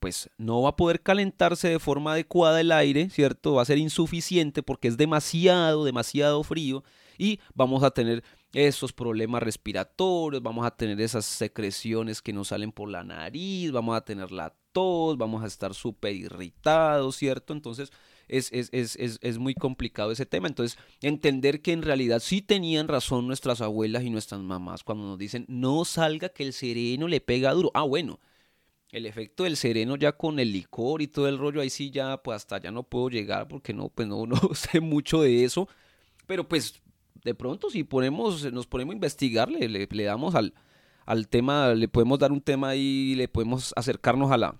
Pues 0.00 0.30
no 0.38 0.62
va 0.62 0.70
a 0.70 0.76
poder 0.76 1.02
calentarse 1.02 1.68
de 1.68 1.78
forma 1.78 2.14
adecuada 2.14 2.60
el 2.60 2.72
aire, 2.72 3.10
¿cierto? 3.10 3.54
Va 3.54 3.62
a 3.62 3.66
ser 3.66 3.78
insuficiente 3.78 4.62
porque 4.62 4.88
es 4.88 4.96
demasiado, 4.96 5.84
demasiado 5.84 6.42
frío 6.42 6.82
y 7.18 7.38
vamos 7.54 7.82
a 7.82 7.90
tener 7.90 8.24
esos 8.54 8.92
problemas 8.92 9.42
respiratorios, 9.42 10.42
vamos 10.42 10.66
a 10.66 10.70
tener 10.70 11.00
esas 11.00 11.26
secreciones 11.26 12.22
que 12.22 12.32
nos 12.32 12.48
salen 12.48 12.72
por 12.72 12.88
la 12.88 13.04
nariz, 13.04 13.70
vamos 13.70 13.94
a 13.94 14.00
tener 14.00 14.32
la 14.32 14.54
tos, 14.72 15.18
vamos 15.18 15.44
a 15.44 15.46
estar 15.46 15.74
súper 15.74 16.14
irritados, 16.14 17.16
¿cierto? 17.16 17.52
Entonces 17.52 17.92
es, 18.26 18.50
es, 18.52 18.70
es, 18.72 19.18
es, 19.20 19.38
muy 19.38 19.54
complicado 19.54 20.12
ese 20.12 20.24
tema. 20.24 20.48
Entonces, 20.48 20.78
entender 21.02 21.60
que 21.62 21.72
en 21.72 21.82
realidad 21.82 22.20
sí 22.20 22.42
tenían 22.42 22.88
razón 22.88 23.26
nuestras 23.26 23.60
abuelas 23.60 24.04
y 24.04 24.10
nuestras 24.10 24.40
mamás 24.40 24.84
cuando 24.84 25.04
nos 25.04 25.18
dicen 25.18 25.44
no 25.48 25.84
salga 25.84 26.28
que 26.28 26.44
el 26.44 26.52
sereno 26.52 27.08
le 27.08 27.20
pega 27.20 27.52
duro. 27.52 27.70
Ah, 27.74 27.82
bueno. 27.82 28.18
El 28.92 29.06
efecto 29.06 29.44
del 29.44 29.56
sereno 29.56 29.96
ya 29.96 30.12
con 30.12 30.38
el 30.40 30.52
licor 30.52 31.00
y 31.00 31.06
todo 31.06 31.28
el 31.28 31.38
rollo, 31.38 31.60
ahí 31.60 31.70
sí 31.70 31.90
ya, 31.90 32.16
pues 32.22 32.36
hasta 32.36 32.58
ya 32.58 32.70
no 32.70 32.82
puedo 32.82 33.08
llegar 33.08 33.46
porque 33.46 33.72
no, 33.72 33.88
pues 33.88 34.08
no, 34.08 34.26
no 34.26 34.36
sé 34.54 34.80
mucho 34.80 35.22
de 35.22 35.44
eso. 35.44 35.68
Pero 36.26 36.48
pues 36.48 36.80
de 37.24 37.34
pronto 37.34 37.70
si 37.70 37.84
ponemos, 37.84 38.50
nos 38.52 38.66
ponemos 38.66 38.92
a 38.92 38.96
investigar, 38.96 39.50
le, 39.50 40.04
damos 40.04 40.34
al, 40.34 40.54
al, 41.06 41.28
tema, 41.28 41.74
le 41.74 41.88
podemos 41.88 42.18
dar 42.18 42.32
un 42.32 42.40
tema 42.40 42.74
y 42.76 43.14
le 43.14 43.28
podemos 43.28 43.72
acercarnos 43.76 44.30
a 44.32 44.38
la, 44.38 44.56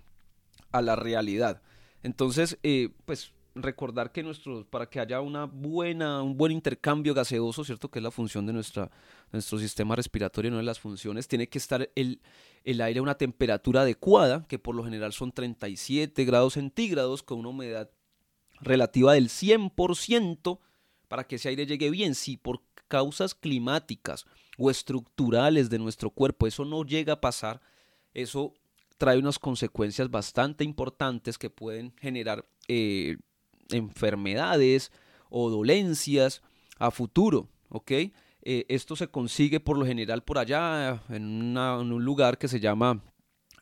a 0.72 0.82
la 0.82 0.96
realidad. 0.96 1.62
Entonces, 2.02 2.58
eh, 2.62 2.90
pues 3.04 3.32
recordar 3.54 4.12
que 4.12 4.22
nuestro, 4.22 4.64
para 4.66 4.88
que 4.88 5.00
haya 5.00 5.20
una 5.20 5.44
buena, 5.44 6.22
un 6.22 6.36
buen 6.36 6.52
intercambio 6.52 7.14
gaseoso, 7.14 7.64
¿cierto? 7.64 7.90
Que 7.90 7.98
es 7.98 8.02
la 8.02 8.10
función 8.10 8.46
de 8.46 8.52
nuestra, 8.52 8.90
nuestro 9.32 9.58
sistema 9.58 9.96
respiratorio, 9.96 10.50
una 10.50 10.58
de 10.58 10.64
las 10.64 10.80
funciones, 10.80 11.28
tiene 11.28 11.48
que 11.48 11.58
estar 11.58 11.90
el, 11.94 12.20
el 12.64 12.80
aire 12.80 13.00
a 13.00 13.02
una 13.02 13.16
temperatura 13.16 13.82
adecuada, 13.82 14.46
que 14.46 14.58
por 14.58 14.74
lo 14.74 14.84
general 14.84 15.12
son 15.12 15.32
37 15.32 16.24
grados 16.24 16.54
centígrados, 16.54 17.22
con 17.22 17.38
una 17.38 17.48
humedad 17.48 17.90
relativa 18.60 19.14
del 19.14 19.28
100%, 19.28 20.58
para 21.08 21.26
que 21.26 21.36
ese 21.36 21.48
aire 21.48 21.66
llegue 21.66 21.90
bien. 21.90 22.14
Si 22.14 22.36
por 22.36 22.62
causas 22.88 23.34
climáticas 23.34 24.26
o 24.58 24.70
estructurales 24.70 25.70
de 25.70 25.78
nuestro 25.78 26.10
cuerpo 26.10 26.46
eso 26.46 26.64
no 26.64 26.84
llega 26.84 27.14
a 27.14 27.20
pasar, 27.20 27.60
eso 28.14 28.54
trae 28.98 29.18
unas 29.18 29.38
consecuencias 29.38 30.10
bastante 30.10 30.62
importantes 30.62 31.38
que 31.38 31.48
pueden 31.48 31.94
generar 31.96 32.46
eh, 32.68 33.16
enfermedades 33.72 34.92
o 35.28 35.50
dolencias 35.50 36.42
a 36.78 36.90
futuro, 36.90 37.48
¿ok? 37.68 37.92
Eh, 38.42 38.64
esto 38.68 38.96
se 38.96 39.08
consigue 39.08 39.60
por 39.60 39.78
lo 39.78 39.84
general 39.84 40.22
por 40.22 40.38
allá 40.38 41.02
en, 41.10 41.56
un 41.56 42.04
lugar 42.04 42.38
que 42.38 42.48
se 42.48 42.58
llama 42.58 43.02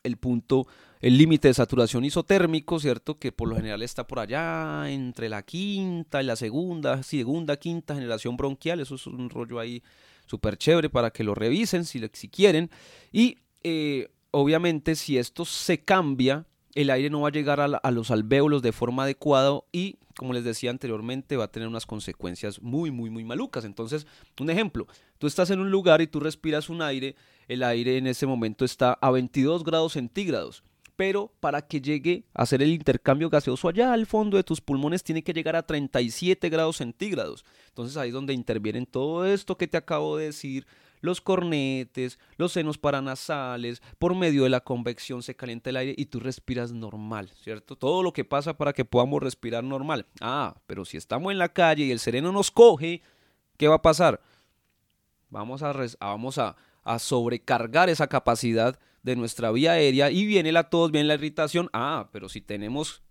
el 0.03 0.15
punto 0.17 0.67
el 1.01 1.17
límite 1.17 1.49
de 1.49 1.53
saturación 1.53 2.03
isotérmico, 2.05 2.79
¿cierto? 2.79 3.19
Que 3.19 3.31
por 3.31 3.47
lo 3.47 3.55
general 3.55 3.81
está 3.83 4.05
por 4.07 4.19
allá 4.19 4.89
entre 4.89 5.29
la 5.29 5.43
quinta 5.43 6.21
y 6.21 6.25
la 6.25 6.35
segunda, 6.35 7.03
segunda, 7.03 7.57
quinta 7.57 7.95
generación 7.95 8.35
bronquial. 8.35 8.81
Eso 8.81 8.95
es 8.95 9.07
un 9.07 9.29
rollo 9.29 9.59
ahí 9.59 9.81
súper 10.25 10.57
chévere 10.57 10.89
para 10.89 11.11
que 11.11 11.23
lo 11.23 11.35
revisen 11.35 11.85
si, 11.85 12.01
si 12.13 12.27
quieren. 12.27 12.69
Y 13.13 13.37
eh, 13.63 14.09
obviamente 14.31 14.95
si 14.95 15.17
esto 15.17 15.45
se 15.45 15.83
cambia, 15.83 16.45
el 16.75 16.89
aire 16.89 17.09
no 17.09 17.21
va 17.21 17.29
a 17.29 17.31
llegar 17.31 17.59
a, 17.59 17.91
los 17.91 18.11
alvéolos 18.11 18.61
de 18.61 18.71
forma 18.71 19.03
adecuada 19.03 19.59
y, 19.71 19.97
como 20.17 20.33
les 20.33 20.43
decía 20.43 20.69
anteriormente, 20.69 21.37
va 21.37 21.45
a 21.45 21.51
tener 21.51 21.67
unas 21.67 21.85
consecuencias 21.85 22.61
muy, 22.61 22.91
muy, 22.91 23.09
muy 23.09 23.23
malucas. 23.23 23.65
Entonces, 23.65 24.05
un 24.39 24.49
ejemplo, 24.49 24.87
tú 25.17 25.27
estás 25.27 25.49
en 25.49 25.59
un 25.59 25.71
lugar 25.71 26.01
y 26.01 26.07
tú 26.07 26.19
respiras 26.19 26.69
un 26.69 26.81
aire, 26.81 27.15
el 27.47 27.63
aire 27.63 27.97
en 27.97 28.07
ese 28.07 28.25
momento 28.25 28.65
está 28.65 28.93
a 29.01 29.11
22 29.11 29.63
grados 29.63 29.93
centígrados 29.93 30.63
pero 30.99 31.31
para 31.39 31.61
que 31.61 31.79
llegue 31.79 32.25
a 32.33 32.41
hacer 32.41 32.61
el 32.61 32.71
intercambio 32.71 33.29
gaseoso 33.29 33.69
allá 33.69 33.93
al 33.93 34.05
fondo 34.05 34.35
de 34.35 34.43
tus 34.43 34.59
pulmones 34.59 35.01
tiene 35.01 35.23
que 35.23 35.31
llegar 35.31 35.55
a 35.55 35.65
37 35.65 36.49
grados 36.49 36.75
centígrados. 36.75 37.45
Entonces 37.69 37.95
ahí 37.95 38.09
es 38.09 38.13
donde 38.13 38.33
intervienen 38.33 38.85
todo 38.85 39.25
esto 39.25 39.57
que 39.57 39.69
te 39.69 39.77
acabo 39.77 40.17
de 40.17 40.25
decir, 40.25 40.67
los 41.01 41.21
cornetes, 41.21 42.19
los 42.37 42.51
senos 42.51 42.77
paranasales, 42.77 43.81
por 43.97 44.15
medio 44.15 44.43
de 44.43 44.49
la 44.49 44.61
convección 44.61 45.23
se 45.23 45.35
calienta 45.35 45.69
el 45.69 45.77
aire 45.77 45.95
y 45.97 46.05
tú 46.05 46.19
respiras 46.19 46.71
normal, 46.71 47.29
¿cierto? 47.41 47.75
Todo 47.75 48.03
lo 48.03 48.13
que 48.13 48.25
pasa 48.25 48.57
para 48.57 48.73
que 48.73 48.85
podamos 48.85 49.21
respirar 49.21 49.63
normal. 49.63 50.05
Ah, 50.21 50.55
pero 50.67 50.85
si 50.85 50.97
estamos 50.97 51.31
en 51.31 51.37
la 51.37 51.49
calle 51.49 51.85
y 51.85 51.91
el 51.91 51.99
sereno 51.99 52.31
nos 52.31 52.51
coge, 52.51 53.01
¿qué 53.57 53.67
va 53.67 53.75
a 53.75 53.81
pasar? 53.81 54.21
Vamos 55.29 55.63
a, 55.63 55.73
vamos 55.99 56.37
a, 56.37 56.55
a 56.83 56.99
sobrecargar 56.99 57.89
esa 57.89 58.07
capacidad 58.07 58.79
de 59.03 59.15
nuestra 59.15 59.51
vía 59.51 59.73
aérea 59.73 60.11
y 60.11 60.25
viene 60.25 60.51
la 60.51 60.69
tos, 60.69 60.91
viene 60.91 61.07
la 61.07 61.13
irritación. 61.13 61.69
Ah, 61.73 62.09
pero 62.11 62.29
si 62.29 62.41
tenemos 62.41 63.01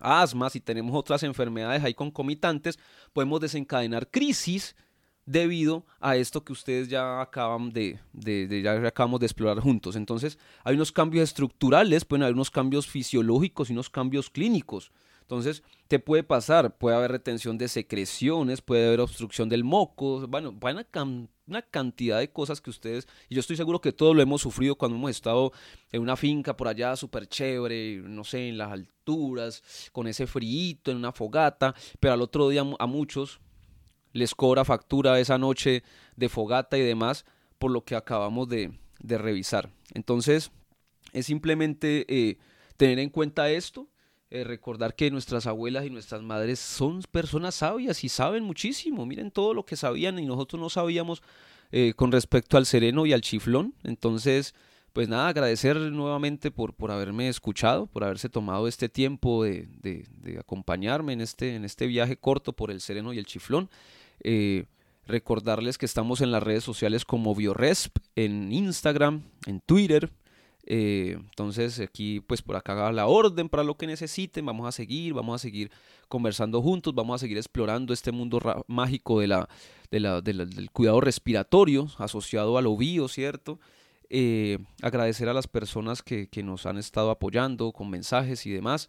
asma, 0.00 0.50
si 0.50 0.60
tenemos 0.60 0.94
otras 0.94 1.22
enfermedades 1.22 1.82
ahí 1.82 1.94
concomitantes, 1.94 2.78
podemos 3.12 3.40
desencadenar 3.40 4.10
crisis 4.10 4.76
debido 5.26 5.84
a 6.00 6.16
esto 6.16 6.44
que 6.44 6.52
ustedes 6.52 6.88
ya 6.88 7.20
acaban 7.20 7.70
de, 7.72 7.98
de, 8.12 8.62
ya 8.62 8.72
acabamos 8.86 9.20
de 9.20 9.26
explorar 9.26 9.60
juntos. 9.60 9.96
Entonces, 9.96 10.38
hay 10.62 10.74
unos 10.74 10.92
cambios 10.92 11.24
estructurales, 11.24 12.04
pueden 12.04 12.24
haber 12.24 12.34
unos 12.34 12.50
cambios 12.50 12.86
fisiológicos 12.86 13.70
y 13.70 13.72
unos 13.72 13.90
cambios 13.90 14.30
clínicos. 14.30 14.92
Entonces, 15.22 15.62
te 15.88 15.98
puede 15.98 16.22
pasar, 16.22 16.76
puede 16.76 16.96
haber 16.96 17.10
retención 17.10 17.56
de 17.56 17.68
secreciones, 17.68 18.60
puede 18.60 18.86
haber 18.86 19.00
obstrucción 19.00 19.48
del 19.48 19.64
moco, 19.64 20.26
bueno, 20.28 20.52
van 20.52 20.78
a 20.78 20.86
una 21.46 21.62
cantidad 21.62 22.18
de 22.18 22.30
cosas 22.30 22.60
que 22.60 22.68
ustedes, 22.68 23.08
y 23.30 23.34
yo 23.34 23.40
estoy 23.40 23.56
seguro 23.56 23.80
que 23.80 23.92
todos 23.92 24.14
lo 24.14 24.20
hemos 24.20 24.42
sufrido 24.42 24.76
cuando 24.76 24.98
hemos 24.98 25.10
estado 25.10 25.52
en 25.92 26.02
una 26.02 26.16
finca 26.16 26.54
por 26.54 26.68
allá 26.68 26.94
súper 26.94 27.26
chévere, 27.26 28.02
no 28.04 28.22
sé, 28.24 28.48
en 28.48 28.58
las 28.58 28.70
alturas, 28.70 29.62
con 29.92 30.06
ese 30.06 30.26
frío, 30.26 30.76
en 30.84 30.98
una 30.98 31.12
fogata, 31.12 31.74
pero 32.00 32.12
al 32.12 32.20
otro 32.20 32.50
día 32.50 32.62
a 32.78 32.86
muchos 32.86 33.40
les 34.14 34.34
cobra 34.34 34.64
factura 34.64 35.20
esa 35.20 35.36
noche 35.36 35.82
de 36.16 36.30
fogata 36.30 36.78
y 36.78 36.82
demás 36.82 37.26
por 37.58 37.70
lo 37.70 37.84
que 37.84 37.96
acabamos 37.96 38.48
de, 38.48 38.72
revisar. 39.00 39.68
Entonces, 39.92 40.50
es 41.12 41.26
simplemente 41.26 42.06
eh, 42.08 42.38
tener 42.78 42.98
en 43.00 43.10
cuenta 43.10 43.50
esto, 43.50 43.88
eh, 44.30 44.44
recordar 44.44 44.94
que 44.94 45.10
nuestras 45.10 45.46
abuelas 45.46 45.84
y 45.84 45.90
nuestras 45.90 46.22
madres 46.22 46.58
son 46.58 47.02
personas 47.10 47.56
sabias 47.56 48.02
y 48.02 48.08
saben 48.08 48.44
muchísimo. 48.44 49.04
Miren 49.04 49.30
todo 49.30 49.52
lo 49.52 49.66
que 49.66 49.76
sabían 49.76 50.18
y 50.18 50.24
nosotros 50.24 50.60
no 50.60 50.70
sabíamos 50.70 51.22
eh, 51.70 51.92
con 51.94 52.12
respecto 52.12 52.56
al 52.56 52.66
sereno 52.66 53.04
y 53.04 53.12
al 53.12 53.20
chiflón. 53.20 53.74
Entonces, 53.82 54.54
pues 54.94 55.08
nada, 55.08 55.26
agradecer 55.26 55.76
nuevamente 55.76 56.52
por, 56.52 56.72
por 56.72 56.92
haberme 56.92 57.28
escuchado, 57.28 57.86
por 57.86 58.04
haberse 58.04 58.28
tomado 58.28 58.68
este 58.68 58.88
tiempo 58.88 59.42
de, 59.42 59.66
de, 59.82 60.38
acompañarme 60.38 61.12
en 61.12 61.20
este, 61.20 61.56
en 61.56 61.64
este 61.64 61.88
viaje 61.88 62.16
corto 62.16 62.52
por 62.52 62.70
el 62.70 62.80
sereno 62.80 63.12
y 63.12 63.18
el 63.18 63.26
chiflón. 63.26 63.68
Eh, 64.20 64.66
recordarles 65.06 65.78
que 65.78 65.86
estamos 65.86 66.20
en 66.20 66.32
las 66.32 66.42
redes 66.42 66.64
sociales 66.64 67.04
como 67.04 67.34
Bioresp, 67.34 67.96
en 68.16 68.52
Instagram, 68.52 69.22
en 69.46 69.60
Twitter, 69.60 70.10
eh, 70.66 71.16
entonces 71.18 71.78
aquí 71.78 72.20
pues 72.20 72.40
por 72.40 72.56
acá 72.56 72.90
la 72.90 73.06
orden 73.06 73.50
para 73.50 73.64
lo 73.64 73.76
que 73.76 73.86
necesiten, 73.86 74.46
vamos 74.46 74.66
a 74.66 74.72
seguir, 74.72 75.12
vamos 75.12 75.34
a 75.34 75.38
seguir 75.42 75.70
conversando 76.08 76.62
juntos, 76.62 76.94
vamos 76.94 77.16
a 77.16 77.18
seguir 77.18 77.36
explorando 77.36 77.92
este 77.92 78.12
mundo 78.12 78.40
mágico 78.66 79.20
de 79.20 79.26
la, 79.26 79.48
del 79.90 80.70
cuidado 80.72 81.00
respiratorio 81.02 81.88
asociado 81.98 82.56
al 82.56 82.66
ovío, 82.66 83.08
¿cierto? 83.08 83.60
Eh, 84.08 84.58
agradecer 84.80 85.28
a 85.28 85.34
las 85.34 85.46
personas 85.46 86.02
que, 86.02 86.28
nos 86.42 86.64
han 86.64 86.78
estado 86.78 87.10
apoyando 87.10 87.72
con 87.72 87.90
mensajes 87.90 88.46
y 88.46 88.50
demás 88.50 88.88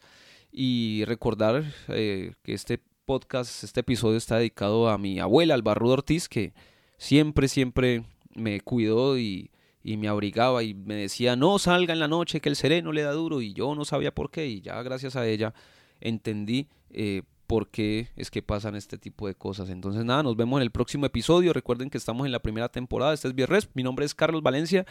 y 0.52 1.04
recordar 1.06 1.66
que 1.88 2.36
este 2.46 2.80
podcast, 3.06 3.64
este 3.64 3.82
episodio 3.82 4.18
está 4.18 4.38
dedicado 4.38 4.90
a 4.90 4.98
mi 4.98 5.20
abuela, 5.20 5.54
Albarrudo 5.54 5.94
Ortiz, 5.94 6.28
que 6.28 6.54
siempre, 6.98 7.48
siempre 7.48 8.04
me 8.34 8.60
cuidó 8.62 9.18
y 9.18 9.52
y 9.86 9.98
me 9.98 10.08
abrigaba 10.08 10.64
y 10.64 10.74
me 10.74 10.96
decía, 10.96 11.36
no 11.36 11.60
salga 11.60 11.94
en 11.94 12.00
la 12.00 12.08
noche 12.08 12.42
que 12.42 12.50
el 12.50 12.56
sereno 12.56 12.92
le 12.92 13.04
da 13.04 13.12
duro 13.12 13.40
y 13.40 13.54
yo 13.54 13.76
no 13.76 13.86
sabía 13.86 14.14
por 14.14 14.32
qué 14.32 14.48
y 14.48 14.62
ya 14.62 14.82
gracias 14.82 15.16
a 15.16 15.28
ella 15.28 15.54
entendí 16.02 16.68
eh, 16.90 17.22
por 17.46 17.70
qué 17.70 18.10
es 18.16 18.32
que 18.32 18.42
pasan 18.42 18.76
este 18.76 18.98
tipo 18.98 19.28
de 19.28 19.36
cosas. 19.36 19.70
Entonces 19.70 20.04
nada, 20.04 20.24
nos 20.24 20.36
vemos 20.36 20.58
en 20.58 20.64
el 20.64 20.72
próximo 20.72 21.06
episodio. 21.06 21.54
Recuerden 21.54 21.92
que 21.92 22.00
estamos 22.00 22.26
en 22.26 22.32
la 22.32 22.40
primera 22.40 22.68
temporada. 22.70 23.14
Este 23.14 23.28
es 23.28 23.36
Vierres. 23.36 23.70
Mi 23.76 23.84
nombre 23.84 24.08
es 24.08 24.16
Carlos 24.16 24.42
Valencia 24.42 24.88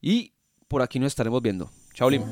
y 0.00 0.32
por 0.66 0.80
aquí 0.80 0.98
nos 0.98 1.08
estaremos 1.08 1.42
viendo. 1.42 1.70
Chao, 1.92 2.08
Lim. 2.08 2.22